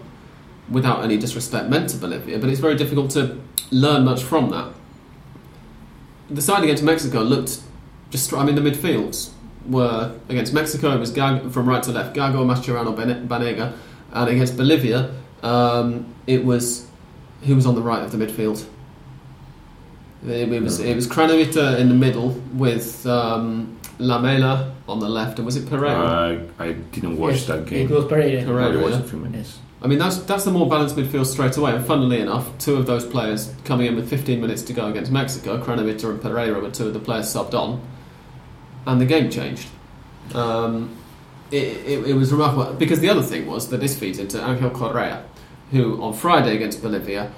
[0.69, 3.21] without any disrespect meant to Bolivia, but it's very difficult to
[3.71, 4.67] learn much from that.
[6.29, 7.61] The side against Mexico looked
[8.09, 8.33] just.
[8.33, 9.31] I mean, the midfields
[9.67, 10.91] were against Mexico.
[10.95, 13.73] It was Gag, from right to left, Gago, Mascherano, Bene- Banega,
[14.13, 15.11] and against Bolivia,
[15.43, 16.87] um, it was
[17.43, 18.65] who was on the right of the midfield.
[20.27, 25.39] It, it was it was Kranevitter in the middle with um, Lamela on the left,
[25.39, 25.95] and was it Pereira?
[26.59, 27.89] I, I didn't watch Yes, that game.
[27.89, 28.43] It was Pereira.
[28.43, 28.77] Pereira.
[28.77, 29.01] I watched yeah.
[29.01, 29.59] a few minutes.
[29.81, 31.73] I mean, that's that's the more balanced midfield straight away.
[31.73, 35.11] And funnily enough, two of those players coming in with 15 minutes to go against
[35.11, 37.81] Mexico, Kranevitter and Pereira, were two of the players subbed on,
[38.85, 39.69] and the game changed.
[40.33, 40.95] Um,
[41.51, 44.69] it, it, it was remarkable because the other thing was that this feeds into Angel
[44.69, 45.25] Correa,
[45.71, 47.31] who on Friday against Bolivia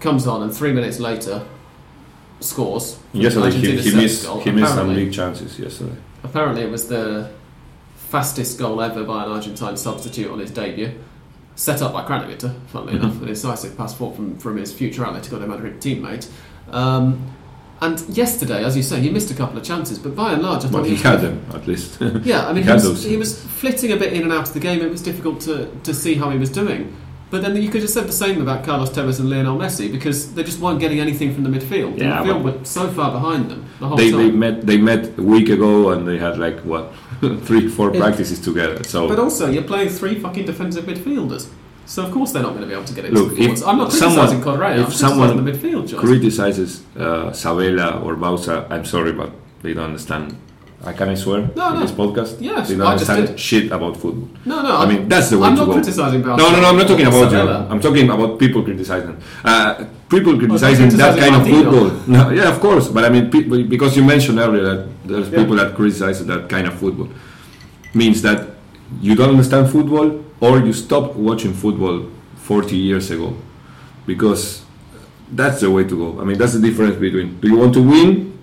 [0.00, 1.46] comes on and three minutes later
[2.40, 2.98] scores.
[3.12, 4.40] Yesterday he, he missed goal.
[4.40, 5.96] he missed some big chances yesterday.
[6.22, 7.30] Apparently, it was the
[7.96, 10.92] fastest goal ever by an Argentine substitute on his debut.
[11.56, 13.02] Set up by Kranevitter, funnily Mhm.
[13.02, 16.26] enough, a decisive pass forward from, from his future Atletico de Madrid teammate.
[16.70, 17.18] Um,
[17.80, 20.64] and yesterday, as you say, he missed a couple of chances, but by and large,
[20.64, 21.98] I thought But he was had them at least.
[22.24, 24.52] yeah, I mean, He he, was, he was flitting a bit in and out of
[24.54, 24.80] the game.
[24.82, 26.92] It was difficult to, to see how he was doing.
[27.28, 30.32] But then you could have said the same about Carlos Tevez and Lionel Messi because
[30.34, 31.98] they just weren't getting anything from the midfield.
[31.98, 34.20] Yeah, the midfield were so far behind them the whole they, time.
[34.20, 36.92] they met they met a week ago and they had like what
[37.46, 38.00] three four Yeah.
[38.00, 38.82] practices together.
[38.84, 41.46] So But also, you're playing three fucking defensive midfielders.
[41.86, 43.12] So of course they're not going to be able to get it.
[43.12, 44.80] Look, if I'm not someone- criticising Correa.
[44.80, 49.30] if I'm someone the midfield, criticizes uh, Sabella or Bauza, I'm sorry, but
[49.62, 50.36] they don't understand.
[50.84, 51.80] I can I swear No, in no.
[51.80, 52.36] this podcast?
[52.40, 53.40] Yes, they don't I just understand did.
[53.40, 54.28] shit about football.
[54.44, 54.76] no, no.
[54.76, 55.72] I mean, that's the way I'm to go.
[55.72, 56.42] I'm not Barca.
[56.42, 56.68] No, no, no.
[56.68, 57.38] I'm not talking about you.
[57.38, 59.16] I'm talking about people criticizing.
[59.44, 61.90] Uh, people criticizing that kind of football.
[62.06, 62.88] No, yeah, of course.
[62.88, 65.38] But I mean, people, because you mentioned earlier that there's Yeah.
[65.40, 67.08] people that criticize that kind of football,
[67.94, 68.46] means that
[69.00, 72.02] you don't understand football or you stopped watching football
[72.36, 73.34] 40 years ago,
[74.06, 74.62] because
[75.32, 76.20] that's the way to go.
[76.20, 78.38] I mean, that's the difference between do you want to win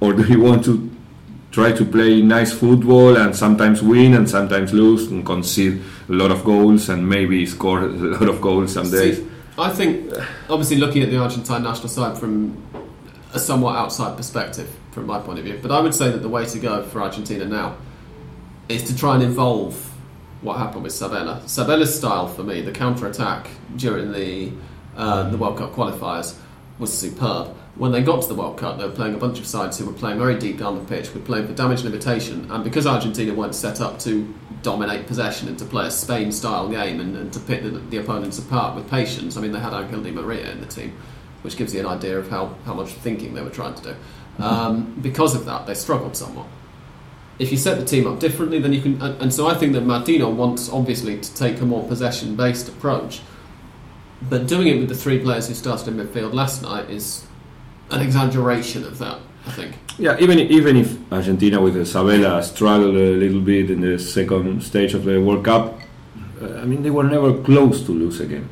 [0.00, 0.88] or do you want to
[1.50, 6.30] try to play nice football and sometimes win and sometimes lose and concede a lot
[6.30, 9.18] of goals and maybe score a lot of goals some days.
[9.18, 9.26] See,
[9.58, 10.12] I think,
[10.48, 12.62] obviously, looking at the Argentine national side from
[13.34, 16.28] a somewhat outside perspective, from my point of view, but I would say that the
[16.28, 17.76] way to go for Argentina now
[18.68, 19.74] is to try and evolve
[20.42, 21.42] what happened with Sabella.
[21.46, 24.52] Sabella's style, for me, the counter attack during the
[24.96, 26.36] uh, the World Cup qualifiers
[26.78, 27.54] was superb.
[27.78, 29.86] When they got to the World Cup, they were playing a bunch of sides who
[29.86, 33.32] were playing very deep down the pitch, were playing for damage limitation, and because Argentina
[33.32, 37.32] weren't set up to dominate possession and to play a Spain style game and, and
[37.32, 40.50] to pick the, the opponents apart with patience, I mean, they had Angel Di Maria
[40.50, 40.92] in the team,
[41.42, 44.42] which gives you an idea of how, how much thinking they were trying to do.
[44.42, 46.46] Um, because of that, they struggled somewhat.
[47.38, 49.00] If you set the team up differently, then you can.
[49.00, 52.68] And, and so I think that Martino wants, obviously, to take a more possession based
[52.68, 53.20] approach.
[54.20, 57.27] But doing it with the three players who started in midfield last night is
[57.90, 59.72] an exaggeration of that, I think.
[59.98, 64.94] Yeah, even even if Argentina with Sabella struggled a little bit in the second stage
[64.94, 65.80] of the World Cup,
[66.42, 68.48] uh, I mean they were never close to lose a game.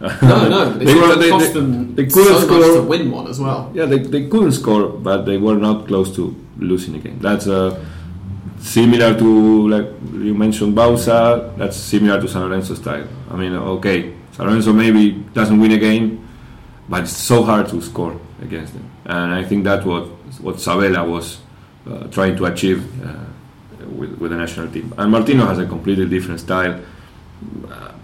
[0.00, 2.62] No, no, They they, were- they- cost they- them they couldn't so score.
[2.76, 3.70] to win one as well.
[3.74, 7.18] Yeah, they, they couldn't score, but they were not close to losing a game.
[7.20, 7.84] That's uh,
[8.60, 11.56] similar to like you mentioned Bauza.
[11.56, 13.08] That's similar to San Lorenzo style.
[13.30, 16.27] I mean, okay, San Lorenzo maybe doesn't win a game,
[16.88, 18.90] but it's so hard to score against them.
[19.04, 20.06] And I think that's what
[20.40, 21.38] what Sabella was
[21.88, 23.24] uh, trying to achieve uh,
[23.86, 24.92] with, with the national team.
[24.96, 26.80] And Martino has a completely different style.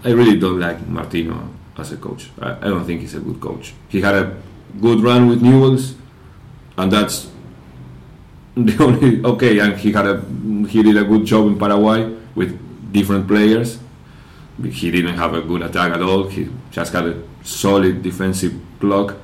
[0.03, 2.29] I really don't like Martino as a coach.
[2.39, 3.73] I, I don't think he's a good coach.
[3.89, 4.37] He had a
[4.79, 5.95] good run with Newells,
[6.77, 7.29] and that's
[8.55, 9.59] the only okay.
[9.59, 10.21] And he had a
[10.67, 12.53] he did a good job in Paraguay with
[12.93, 13.79] different players.
[14.63, 16.27] He didn't have a good attack at all.
[16.27, 19.15] He just had a solid defensive block,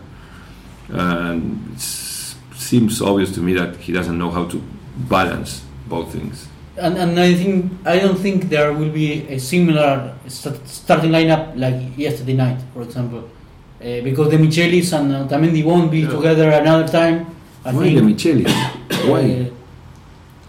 [0.89, 4.61] and it seems obvious to me that he doesn't know how to
[5.09, 6.47] balance both things.
[6.77, 11.57] And, and I think I don't think there will be a similar st- starting lineup
[11.57, 16.09] like yesterday night, for example, uh, because De Michelis and Otamendi won't be Yeah.
[16.09, 17.27] together another time.
[17.65, 17.99] I Why think.
[17.99, 18.51] De Michelis?
[19.09, 19.21] Why?
[19.21, 19.53] uh,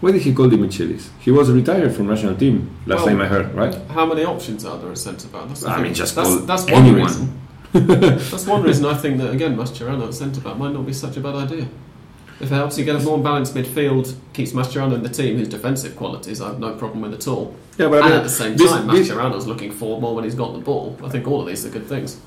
[0.01, 1.09] Why did he call De Michelis?
[1.19, 3.75] He was retired from national team last Well, time I heard, right?
[3.89, 5.43] How many options are there at centre back?
[5.67, 7.42] I mean, just that's, call that's one anyone.
[7.73, 7.97] Reason.
[8.31, 11.17] that's one reason I think that again Mascherano at centre back might not be such
[11.17, 11.67] a bad idea.
[12.39, 15.47] If it helps you get a more balanced midfield, keeps Mascherano in the team, whose
[15.47, 17.55] defensive qualities I have no problem with at all.
[17.77, 20.23] Yeah, but I and at the same this- time, this- Mascherano's looking forward more when
[20.23, 20.97] he's got the ball.
[21.03, 22.19] I think all of these are good things.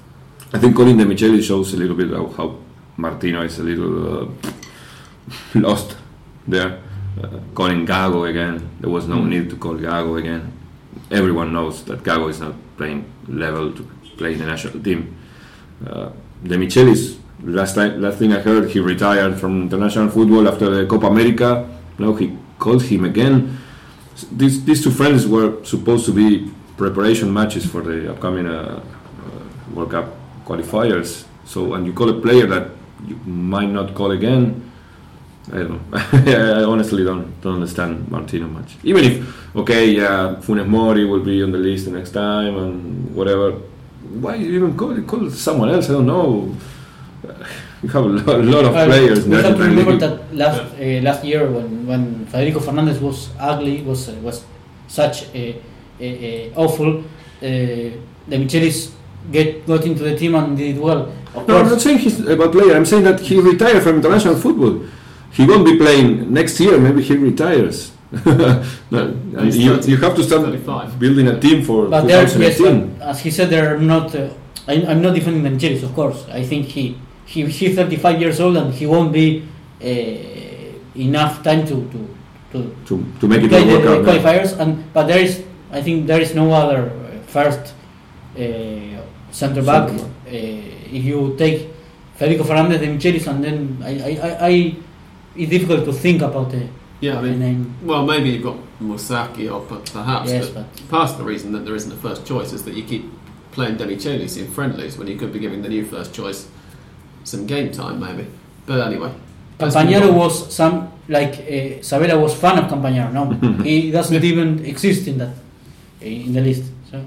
[0.53, 2.57] I think Colin De Micheli shows a little bit of how
[2.97, 4.28] Martino is a little uh,
[5.55, 5.97] lost
[6.47, 6.80] there.
[7.22, 9.28] Uh, calling Gago again, there was no Mm.
[9.28, 10.53] need to call Gago again.
[11.11, 13.82] Everyone knows that Gago is not playing level to
[14.16, 15.16] play in the national team.
[15.84, 16.10] Uh,
[16.42, 20.86] De Michelis, last time, last thing I heard, he retired from international football after the
[20.86, 21.68] Copa America.
[21.98, 23.58] Now he called him again.
[24.32, 29.74] These these two friends were supposed to be preparation matches for the upcoming uh, uh,
[29.74, 30.06] World Cup
[30.46, 31.24] qualifiers.
[31.44, 32.70] So, and you call a player that
[33.06, 34.62] you might not call again.
[35.52, 35.98] I don't know.
[36.60, 38.76] I honestly don't don't understand Martino much.
[38.82, 43.14] Even if okay, yeah, Funes Mori will be on the list the next time and
[43.14, 43.60] whatever.
[44.20, 45.88] Why you even call call someone else?
[45.90, 46.55] I don't know.
[47.82, 49.26] You have a lot, a lot of Well, players.
[49.28, 53.82] we have to remember that last uh, last year when, when Federico Fernandez was ugly,
[53.82, 54.44] was uh, was
[54.88, 55.61] such a,
[56.01, 57.05] a, a awful.
[57.42, 57.44] Uh,
[58.28, 58.90] De Michelis
[59.30, 61.12] get got into the team and did well.
[61.34, 62.74] Of No, I'm not saying he's a bad player.
[62.74, 64.80] I'm saying that he retired from international football.
[65.32, 66.78] He won't be playing next year.
[66.80, 67.92] Maybe he retires.
[68.90, 70.98] no, you, you have to start 35.
[70.98, 72.61] building a team for but there, yes,
[73.00, 74.14] as he said, they're not.
[74.14, 74.28] Uh,
[74.68, 76.24] I, I'm not defending De Michelis, of course.
[76.28, 79.48] I think he, he he's 35 years old and he won't be
[79.82, 82.16] uh, enough time to to,
[82.52, 84.07] to to, to make it play the, World the Cup.
[84.07, 84.22] yeah.
[84.22, 85.42] qualifiers, and but there is,
[85.72, 87.74] I think there is no other uh, first
[88.38, 89.88] uh, center back.
[89.88, 90.32] Centre Uh,
[90.90, 91.70] if you take
[92.16, 94.76] Federico Fernandez, De Michelis, and then I, I, I, I
[95.36, 96.66] it's difficult to think about the,
[97.01, 101.18] Yeah, I mean, well, maybe you've got Musacchio or perhaps, Yes, but but part of
[101.18, 103.05] the reason that there isn't a first choice is that you keep
[103.53, 106.49] playing Demichelis in friendlies when you could be giving the new first choice
[107.24, 108.26] some game time, maybe.
[108.64, 109.12] But anyway,
[109.59, 113.12] Campagnaro was some like uh, was fan of Campagnaro.
[113.12, 115.34] No, he doesn't even exist in that
[116.01, 116.64] in the list.
[116.90, 117.05] So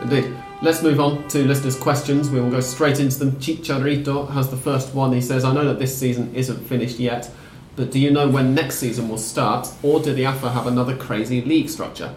[0.00, 0.32] Indeed.
[0.60, 2.30] Let's move on to listeners' questions.
[2.30, 3.32] We will go straight into them.
[3.36, 5.12] Chicharito has the first one.
[5.12, 7.30] He says, I know that this season isn't finished yet,
[7.78, 10.96] but do you know when next season will start, or do the AFA have another
[10.96, 12.12] crazy league structure?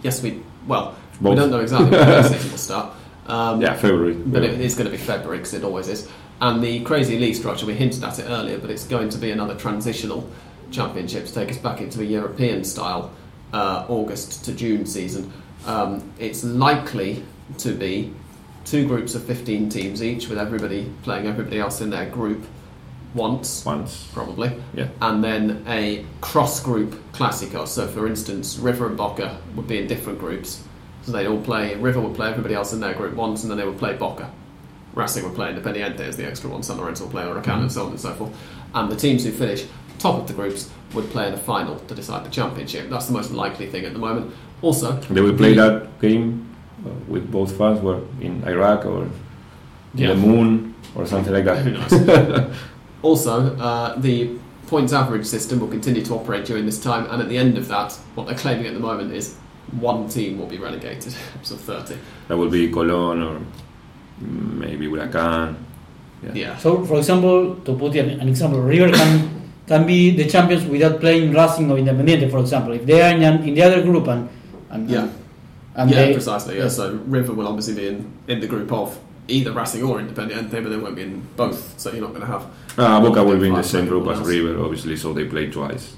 [0.00, 0.40] Yes, we.
[0.68, 2.94] Well, we don't know exactly when next season will start.
[3.26, 4.14] Um, Yeah, February.
[4.14, 4.50] But yeah.
[4.50, 6.08] it is going to be February because it always is.
[6.40, 9.32] And the crazy league structure, we hinted at it earlier, but it's going to be
[9.32, 10.30] another transitional
[10.70, 13.10] championship to take us back into a European style
[13.52, 15.32] uh, August to June season.
[15.66, 17.24] Um, it's likely
[17.58, 18.14] to be
[18.64, 22.46] two groups of 15 teams each, with everybody playing everybody else in their group
[23.14, 24.06] once, Once.
[24.14, 24.88] probably, Yeah.
[25.02, 27.66] and then a cross group Classico.
[27.66, 30.62] So, for instance, River and Boca would be in different groups.
[31.02, 33.58] So they'd all play, River would play everybody else in their group once, and then
[33.58, 34.30] they would play Boca.
[34.94, 37.84] Racing would play Independiente as the extra one, San Lorenzo would play Huracan, and so
[37.84, 38.30] on and so forth.
[38.74, 39.64] And the teams who finish
[39.98, 42.90] top of the groups would play in a final to decide the championship.
[42.90, 44.32] That's the most likely thing at the moment.
[44.62, 46.46] Also, They will play the- that game
[46.84, 49.06] uh, with both fans, were in Iraq or
[49.94, 50.08] Yeah.
[50.08, 51.58] the moon or something like that.
[51.58, 51.92] Who knows?
[53.02, 54.36] also, uh, the
[54.66, 57.68] points average system will continue to operate during this time, and at the end of
[57.68, 59.34] that, what they're claiming at the moment is
[59.80, 61.96] one team will be relegated, so 30.
[62.28, 63.40] That will be Colón or
[64.20, 65.56] maybe Huracan.
[66.22, 66.32] Yeah.
[66.34, 66.56] Yeah.
[66.58, 71.00] So, for example, to put an, an example, River can can be the champions without
[71.00, 72.72] playing Racing or Independiente, for example.
[72.72, 74.28] If they are in, in the other group and
[74.70, 75.08] and Yeah.
[75.76, 76.56] and yeah, they, precisely.
[76.56, 76.64] Yeah.
[76.64, 76.76] yes.
[76.76, 78.98] So River will obviously be in, in the group of
[79.28, 81.78] either Racing or Independiente, but they won't be in both.
[81.78, 82.44] So you're not going to have
[82.78, 84.20] Ah, Boca will be in the same group as.
[84.20, 85.96] River, obviously, so they play twice.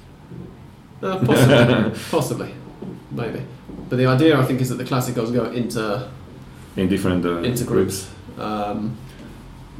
[1.03, 2.55] uh, possibly, possibly,
[3.11, 3.43] maybe.
[3.89, 6.09] But the idea, I think, is that the Classicos go into
[6.77, 8.09] In different uh, into groups.
[8.39, 8.97] Um,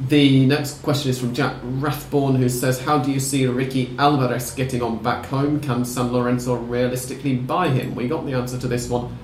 [0.07, 4.51] the next question is from Jack Rathborn, who says, "How do you see Ricky Alvarez
[4.51, 5.59] getting on back home?
[5.59, 9.15] Can San Lorenzo realistically buy him?" We got the answer to this one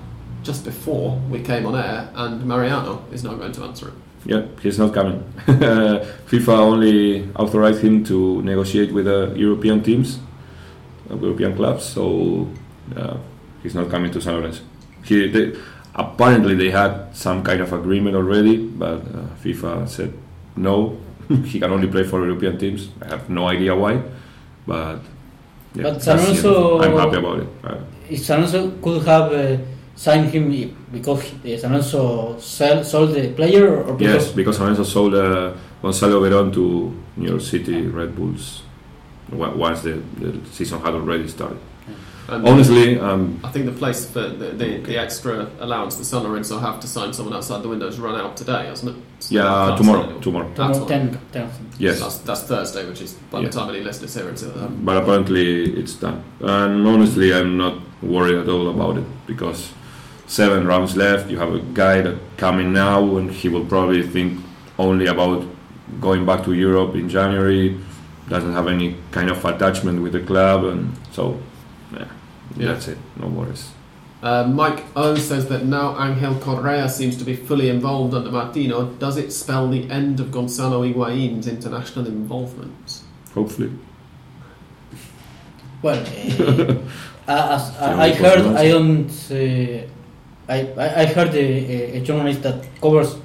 [0.42, 3.94] just before we came on air, and Mariano is now going to answer it.
[4.24, 5.22] Yeah, he's not coming.
[5.46, 10.18] FIFA only authorized him to negotiate with the European teams,
[11.10, 11.84] uh, European clubs.
[11.84, 12.46] So
[12.96, 13.16] uh,
[13.62, 14.62] he's not coming to San Lorenzo.
[15.04, 15.56] He, they,
[15.94, 20.12] apparently, they had some kind of agreement already, but uh, FIFA said
[20.56, 20.98] no.
[21.44, 22.90] he can only play for European teams.
[23.00, 24.02] I have no idea why,
[24.66, 24.98] but
[25.74, 27.48] yeah, But San Lorenzo- I'm happy about it.
[27.64, 29.32] Uh, San Lorenzo could have
[30.04, 30.44] signed him
[30.96, 35.14] because uh, San Lorenzo sell, sold the player or because yes, because San Lorenzo sold
[35.14, 36.64] uh, Gonzalo Verón to
[37.16, 38.62] New York City Red Bulls.
[39.40, 41.58] wa- once the, the season had already started.
[42.28, 46.46] And Honestly, um, I think the place for the, the, the extra allowance the Sunderland
[46.50, 49.02] will have to sign someone outside the windows run out today, hasn't it?
[49.18, 50.48] So yeah, tomorrow, tomorrow.
[50.54, 51.50] Tomorrow, That's 10, 10.
[51.78, 53.48] Yes, That's, that's Thursday, which is by Yeah.
[53.48, 54.42] the time any listeners hear it.
[54.44, 55.46] Um, but apparently
[55.80, 56.22] it's done.
[56.40, 59.72] And honestly, I'm not worried at all about it because
[60.30, 61.28] seven rounds left.
[61.30, 64.38] You have a guy that coming now, and he will probably think
[64.78, 65.44] only about
[66.00, 67.76] going back to Europe in January.
[68.28, 71.36] Doesn't have any kind of attachment with the club, and so
[71.92, 72.04] yeah,
[72.56, 72.68] Yeah.
[72.72, 72.98] that's it.
[73.16, 73.72] No worries.
[74.22, 78.84] Uh, Mike O says that now Angel Correa seems to be fully involved under Martino.
[78.98, 83.00] Does it spell the end of Gonzalo Higuain's international involvement?
[83.34, 83.70] Hopefully,
[85.82, 88.56] Well, uh, as Yeah, I, I heard, no.
[88.56, 89.10] I don't.
[89.30, 89.86] Uh,
[90.50, 91.46] I, I I heard a,
[91.96, 93.16] a journalist that covers,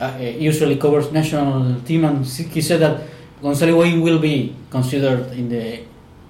[0.00, 0.18] uh,
[0.50, 3.02] usually covers national team, and he said that
[3.40, 5.80] Gonzalo Higuain will be considered in the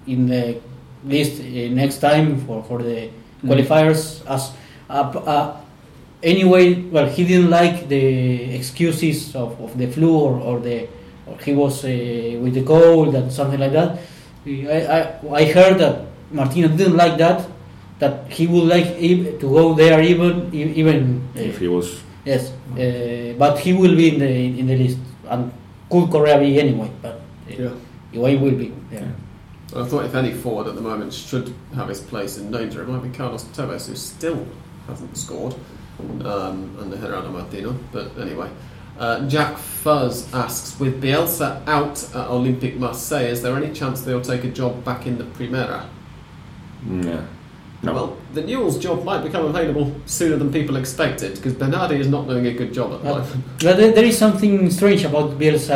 [0.07, 0.61] in the
[1.05, 1.45] list uh,
[1.75, 3.09] next time for for the
[3.45, 4.53] qualifiers as
[4.91, 5.57] uh, uh,
[6.23, 6.75] anyway.
[6.75, 10.89] Well, he didn't like the excuses of, of the flu or, or the
[11.27, 11.89] or he was uh,
[12.43, 13.99] with the cold and something like that.
[14.47, 17.47] I, I, I heard that Martino didn't like that.
[18.03, 18.89] That he would like
[19.43, 21.87] to go there even e- even uh, if he was
[22.25, 24.99] yes, uh, but he will be in the in the list
[25.31, 25.53] and
[25.91, 26.91] could Korea be anyway.
[27.01, 27.17] But
[27.49, 27.71] uh,
[28.13, 28.69] Higuain will be.
[28.91, 29.07] Yeah.
[29.75, 32.89] I thought if any forward at the moment should have his place in danger, it
[32.89, 34.47] might be Carlos Tevez, who still
[34.87, 35.55] hasn't scored
[36.25, 37.73] um, under Gerardo Martino.
[37.93, 38.51] But anyway,
[38.99, 44.21] uh, Jack Fuzz asks, with Bielsa out at Olympique Marseille, is there any chance they'll
[44.21, 45.87] take a job back in the Primera?
[46.87, 47.01] yeah.
[47.03, 47.27] No,
[47.85, 52.29] Well, the Newell's job might become available sooner than people expected because Bernardi is not
[52.29, 53.45] doing a good job at the moment.
[53.61, 55.73] But there, is something strange about Bielsa.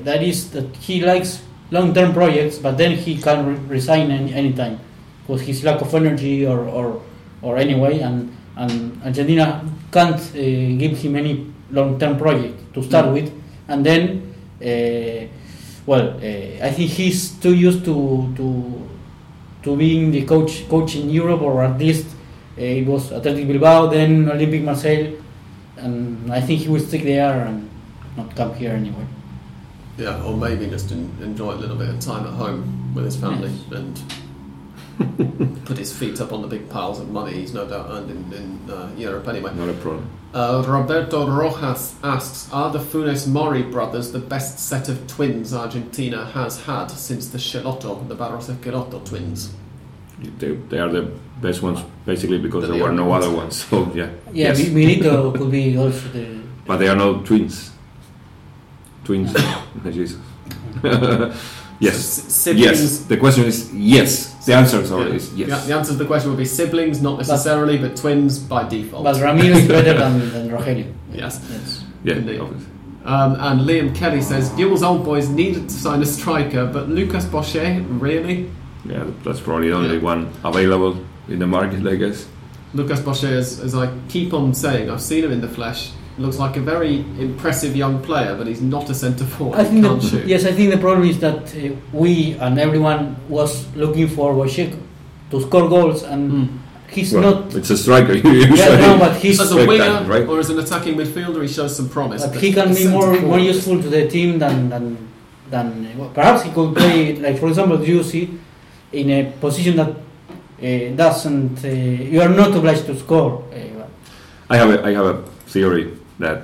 [0.00, 4.32] Uh, that is that he likes long-term projects, but then he can re- resign any
[4.32, 4.80] anytime
[5.26, 7.02] because his lack of energy or or,
[7.42, 9.62] or anyway, and and Argentina
[9.92, 13.12] can't uh, give him any long-term project to start Mm.
[13.12, 13.32] with,
[13.68, 14.22] and then.
[14.64, 15.26] Uh,
[15.86, 18.87] well, uh, I think he's too used to to
[19.62, 22.06] to being the coach coach in Europe, or at least
[22.58, 25.14] uh, it was Athletic Bilbao, then Olympique Marseille,
[25.76, 27.68] and I think he will stick there and
[28.16, 29.06] not come here anyway.
[29.96, 33.16] Yeah, or maybe just en- enjoy a little bit of time at home with his
[33.16, 34.00] family and
[35.64, 38.32] put his feet up on the big piles of money he's no doubt earned in,
[38.32, 39.52] in uh, Europe anyway.
[39.54, 40.08] not a problem.
[40.34, 46.26] Uh, Roberto Rojas asks Are the Funes Mori brothers the best set of twins Argentina
[46.26, 49.54] has had since the Schelotto, the Barros Schelotto twins?
[50.38, 53.24] They, they are the best ones basically because They're there were no ones.
[53.24, 53.64] other ones.
[53.64, 54.68] So yeah, Yeah, yes.
[54.68, 56.40] Mi- Milito could be also the.
[56.66, 57.70] but they are not twins.
[59.04, 59.32] Twins,
[59.84, 60.16] Jesus.
[61.80, 62.80] Yes, S- siblings.
[62.82, 62.98] yes.
[63.04, 64.34] The question is yes.
[64.46, 65.48] The answer sorry, is yes.
[65.48, 69.04] Yeah, the answer to the question would be siblings, not necessarily, but, twins by default.
[69.04, 70.92] But Ramiro is better than, than Rogelio.
[71.12, 71.40] yes.
[71.50, 71.84] Yes.
[72.04, 72.40] yeah, Indeed.
[72.40, 72.72] obviously.
[73.04, 77.24] Um, and Liam Kelly says Newell's old boys needed to sign a striker, but Lucas
[77.26, 78.50] Boyé, really?
[78.84, 80.02] yeah, that's probably the only Yeah.
[80.02, 80.96] one available
[81.28, 82.26] in the market, I guess.
[82.74, 85.92] Lucas Boyé, as, as I keep on saying, I've seen him in the flesh.
[86.18, 89.58] Looks like a very impressive young player, but he's not a centre forward.
[89.60, 90.26] I He think can't that, shoot.
[90.26, 94.74] yes, I think the problem is that uh, we and everyone was looking for Wojciech
[95.30, 96.48] to score goals, and Mm.
[96.90, 97.54] he's Well, not.
[97.54, 98.14] It's a striker.
[98.60, 100.26] Yeah, no, but he's As a Expect winger that, right?
[100.28, 102.22] or as an attacking midfielder, he shows some promise.
[102.24, 104.96] But but he can be more centre more useful to the team than than
[105.50, 105.66] than
[105.98, 108.22] well, perhaps he could play like for example Juicy
[108.92, 111.68] in a position that uh, doesn't uh,
[112.12, 113.44] you are not obliged to score.
[113.52, 113.86] Uh,
[114.50, 115.16] I have a, I have a
[115.52, 116.42] theory that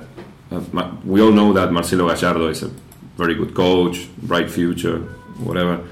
[0.51, 0.61] uh,
[1.05, 2.71] we all know that Marcelo Gallardo is a
[3.17, 4.99] very good coach, bright future,
[5.39, 5.85] whatever.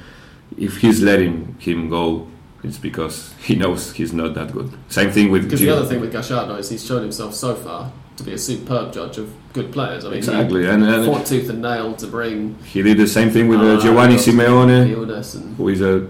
[0.57, 2.27] If he's letting him go,
[2.63, 4.71] it's because he knows he's not that good.
[4.89, 7.91] Same thing with Because the other thing with Gallardo is he's shown himself so far
[8.17, 10.05] to be a superb judge of good players.
[10.05, 13.07] I mean, Exactly, and, he and fought tooth and nail to bring he did the
[13.07, 16.07] same thing with uh, Giovanni Simeone, Iones and who is a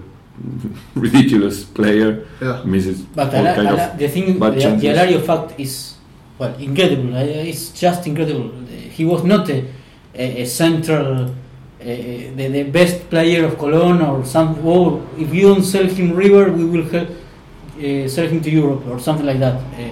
[0.96, 2.62] ridiculous player, yeah.
[2.66, 4.90] misses but all Ala- kind Ala- of the thing, the, bad the chances.
[4.90, 5.93] Alario fact is
[6.40, 7.16] well incredible.
[7.16, 8.50] It's just incredible.
[8.98, 9.66] He was not a,
[10.16, 11.30] a, a central.
[11.82, 14.58] Uh, the, the best player of Colón or some.
[14.66, 18.88] Oh, if you don't sell him River, we will help, uh, sell him to Europe
[18.88, 19.56] or something like that.
[19.56, 19.92] Uh,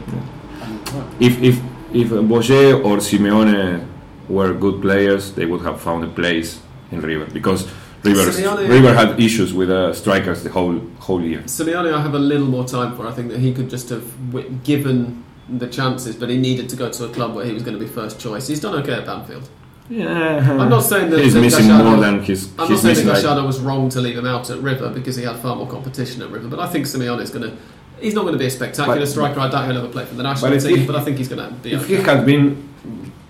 [1.19, 1.55] If if
[1.93, 3.85] if Boyé or Simeone
[4.29, 6.59] were good players, they would have found a place
[6.91, 7.67] in River because
[8.03, 11.41] River Simeone- River had issues with uh, strikers the whole whole year.
[11.45, 13.05] Simeone, I have a little more time for.
[13.07, 15.23] I think that he could just have w- given
[15.57, 17.83] the chances, but he needed to go to a club where he was going to
[17.83, 18.47] be first choice.
[18.47, 19.49] He's done okay at Banfield.
[19.89, 22.47] Yeah, I'm not saying that he's that missing Gallardo- more than he's.
[22.57, 25.17] I'm not saying missing that like, was wrong to leave him out at River because
[25.17, 27.57] he had far more competition at River, but I think Simeone is going to.
[27.99, 29.39] He's not going to be a spectacular But- striker.
[29.41, 31.27] I doubt he'll ever play for the national But team, he- but I think he's
[31.27, 31.73] going to be.
[31.73, 31.97] if okay.
[31.97, 32.69] he had been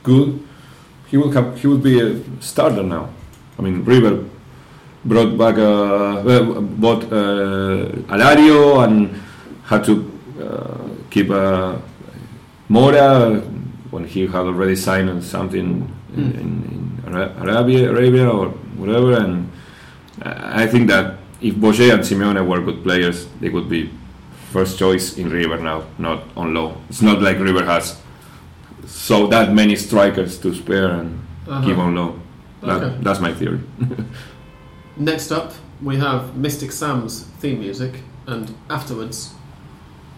[0.04, 0.40] good,
[1.08, 1.60] he would have.
[1.60, 3.10] He would be a starter now.
[3.58, 4.24] I mean, River
[5.04, 9.10] brought back uh, uh, bought uh, Alario and
[9.64, 9.94] had to
[10.40, 10.78] uh,
[11.10, 11.76] keep uh,
[12.76, 13.42] Mora
[13.92, 15.60] when he had already signed something
[16.16, 16.40] in, Mm.
[16.42, 17.14] in, in
[17.48, 18.48] Arabia, Arabia or
[18.80, 19.14] whatever.
[19.24, 19.50] And
[20.64, 21.06] I think that
[21.42, 23.90] if Boyé and Simeone were good players, they would be
[24.54, 26.76] first choice in River now, not on low.
[26.90, 27.98] It's not like River has
[28.86, 31.66] so that many strikers to spare and Uh-huh.
[31.66, 32.10] keep on low.
[32.62, 32.94] That, Okay.
[33.04, 33.60] That's my theory.
[34.98, 35.52] Next up,
[35.82, 37.94] we have Mystic Sam's theme music,
[38.28, 39.34] and afterwards,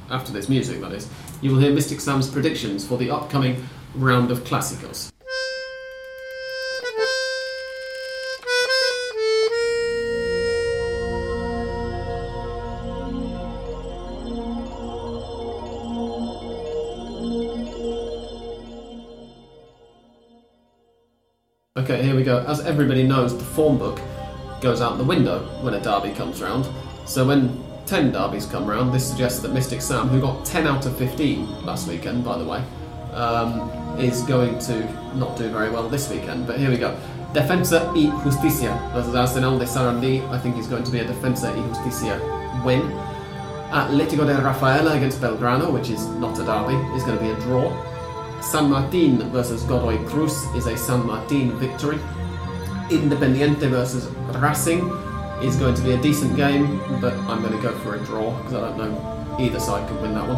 [0.10, 1.08] after this music, that is,
[1.42, 5.12] you will hear Mystic Sam's predictions for the upcoming round of Clásicos.
[21.76, 22.40] Okay, here we go.
[22.48, 24.00] As everybody knows, the form book
[24.62, 26.66] goes out the window when a derby comes round.
[27.06, 30.86] So when 10 derbies come round, this suggests that Mystic Sam, who got 10 out
[30.86, 32.64] of 15 last weekend, by the way,
[33.14, 33.70] um,
[34.00, 36.48] is going to not do very well this weekend.
[36.48, 36.98] But here we go.
[37.34, 40.22] Defensa y Justicia versus Arsenal de Sarandí.
[40.30, 42.20] I think he's going to be a Defensa y Justicia
[42.64, 42.82] win.
[43.72, 47.36] Atletico de Rafaela against Belgrano, which is not a derby, is going to be a
[47.42, 47.72] draw.
[48.42, 51.98] San Martin versus Godoy Cruz is a San Martin victory.
[52.90, 54.06] Independiente versus
[54.40, 54.82] Racing
[55.44, 58.36] is going to be a decent game, but I'm going to go for a draw
[58.38, 60.38] because I don't know either side could win that one.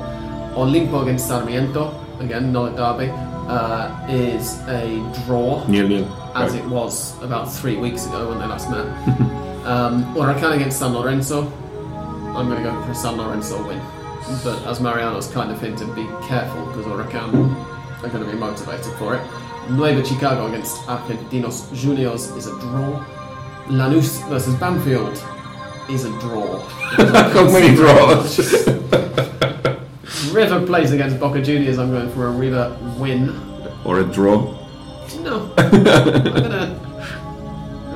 [0.56, 3.12] Olimpo against Sarmiento, again, not a derby,
[3.48, 6.32] uh, is a draw Nil nil.
[6.34, 8.86] as it was about three weeks ago when they last met.
[9.66, 11.52] um, Huracan against San Lorenzo.
[12.36, 13.80] I'm going to go for a San Lorenzo win.
[14.44, 17.56] But as Mariano's kind of hinted, be careful because Huracan
[18.04, 19.22] are going to be motivated for it.
[19.70, 23.04] Nueva Chicago against Argentinos Juniors is a draw.
[23.68, 25.14] Lanús versus Banfield
[25.90, 26.60] is a draw.
[26.60, 28.40] How many draws?
[30.34, 31.78] River plays against Boca Juniors.
[31.80, 33.30] I'm going for a River win.
[33.84, 34.54] or a draw?
[35.22, 36.82] No, I'm gonna.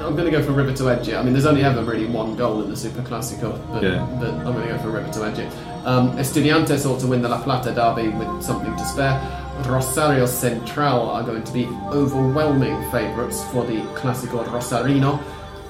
[0.05, 1.15] I'm gonna go for River to edge it.
[1.15, 4.07] I mean, there's only ever really one goal in the Super Classico, but, Yeah.
[4.19, 5.51] but I'm gonna go for River to edge it.
[5.85, 9.19] Um, Estudiantes ought to win the La Plata derby with something to spare.
[9.67, 15.19] Rosario Central are going to be overwhelming favourites for the Classico Rosarino.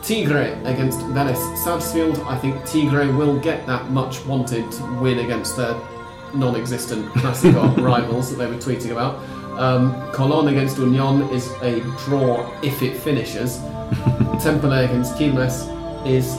[0.01, 2.19] Tigre against Vélez Sarsfield.
[2.19, 4.65] I think Tigre will get that much wanted
[4.99, 5.75] win against their
[6.33, 9.15] non-existent Classico rivals that they were tweeting about.
[9.59, 13.57] Um, Colón against Union is a draw if it finishes.
[14.39, 15.67] Temperley against Quilmes
[16.07, 16.37] is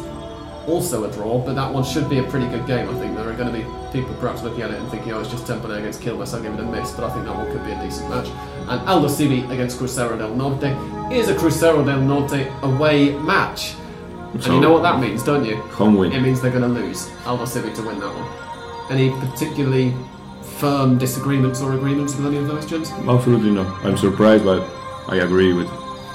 [0.67, 2.89] also a draw, but that one should be a pretty good game.
[2.89, 5.21] I think there are going to be people perhaps looking at it and thinking, "Oh,
[5.21, 7.51] it's just Temperley against Quilmes." I'll give it a miss, but I think that one
[7.51, 8.29] could be a decent match.
[8.69, 10.71] And Aldosivi against Crucero del Norte
[11.11, 13.75] is a Crucero del Norte away match,
[14.33, 15.57] and So- you know what that means, don't you?
[15.79, 16.13] Home win.
[16.13, 17.09] It means they're going to lose.
[17.25, 18.29] Aldosivi to win that one.
[18.91, 19.93] Any particularly
[20.59, 22.93] firm disagreements or agreements with any of those, gents?
[23.09, 23.67] Absolutely no.
[23.83, 24.63] I'm surprised, but
[25.09, 25.69] I agree with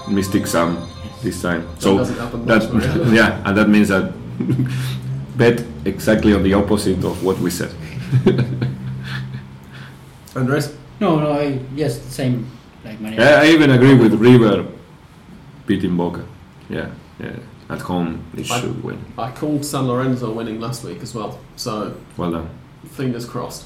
[0.07, 0.77] Mystic Sam
[1.23, 1.65] this time.
[1.75, 3.11] That So doesn't happen much, that Mariano.
[3.11, 4.13] yeah, and that means that
[5.37, 7.71] bet exactly on the opposite of what we said.
[10.35, 10.73] Andres?
[10.99, 12.45] No, no, I, yes, same
[12.83, 13.19] like Maria.
[13.19, 14.65] Yeah, I even agree with River
[15.65, 16.23] beating Boca.
[16.69, 16.89] Yeah,
[17.19, 17.35] yeah.
[17.69, 18.99] At home, they I- should win.
[19.17, 22.49] I called San Lorenzo winning last week as well, so Well done.
[22.91, 23.65] fingers crossed.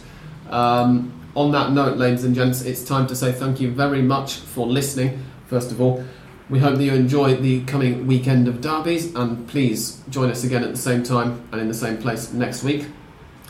[0.50, 4.36] Um, on that note, ladies and gents, it's time to say thank you very much
[4.36, 5.20] for listening.
[5.48, 6.04] First of all,
[6.50, 10.64] we hope that you enjoy the coming weekend of derbies, and please join us again
[10.64, 12.86] at the same time and in the same place next week.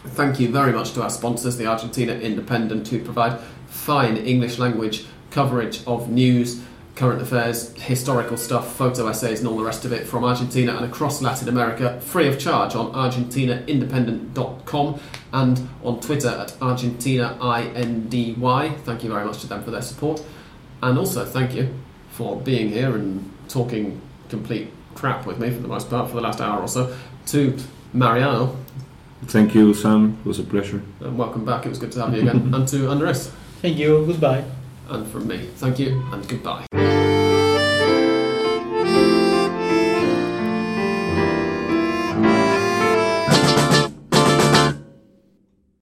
[0.04, 5.06] Thank you very much to our sponsors, the Argentina Independent, who provide fine English language
[5.32, 6.62] coverage of news,
[7.00, 10.84] current affairs, historical stuff, photo essays, and all the rest of it from Argentina and
[10.84, 15.00] across Latin America, free of charge on ArgentinaIndependent.com
[15.32, 18.80] and on Twitter at ArgentinaIndy.
[18.82, 20.22] Thank you very much to them for their support.
[20.84, 21.74] And also, thank you
[22.10, 26.22] for being here and talking complete crap with me for the most part for the
[26.22, 26.94] last hour or so.
[27.28, 27.58] To
[27.94, 28.58] Mariano,
[29.24, 30.18] Thank you, Sam.
[30.22, 30.82] It was a pleasure.
[31.02, 31.66] and welcome back.
[31.66, 32.54] It was good to have you again.
[32.58, 33.32] and to Andres.
[33.62, 34.06] Thank you.
[34.06, 34.44] Goodbye.
[34.90, 37.19] And from me, thank you and goodbye.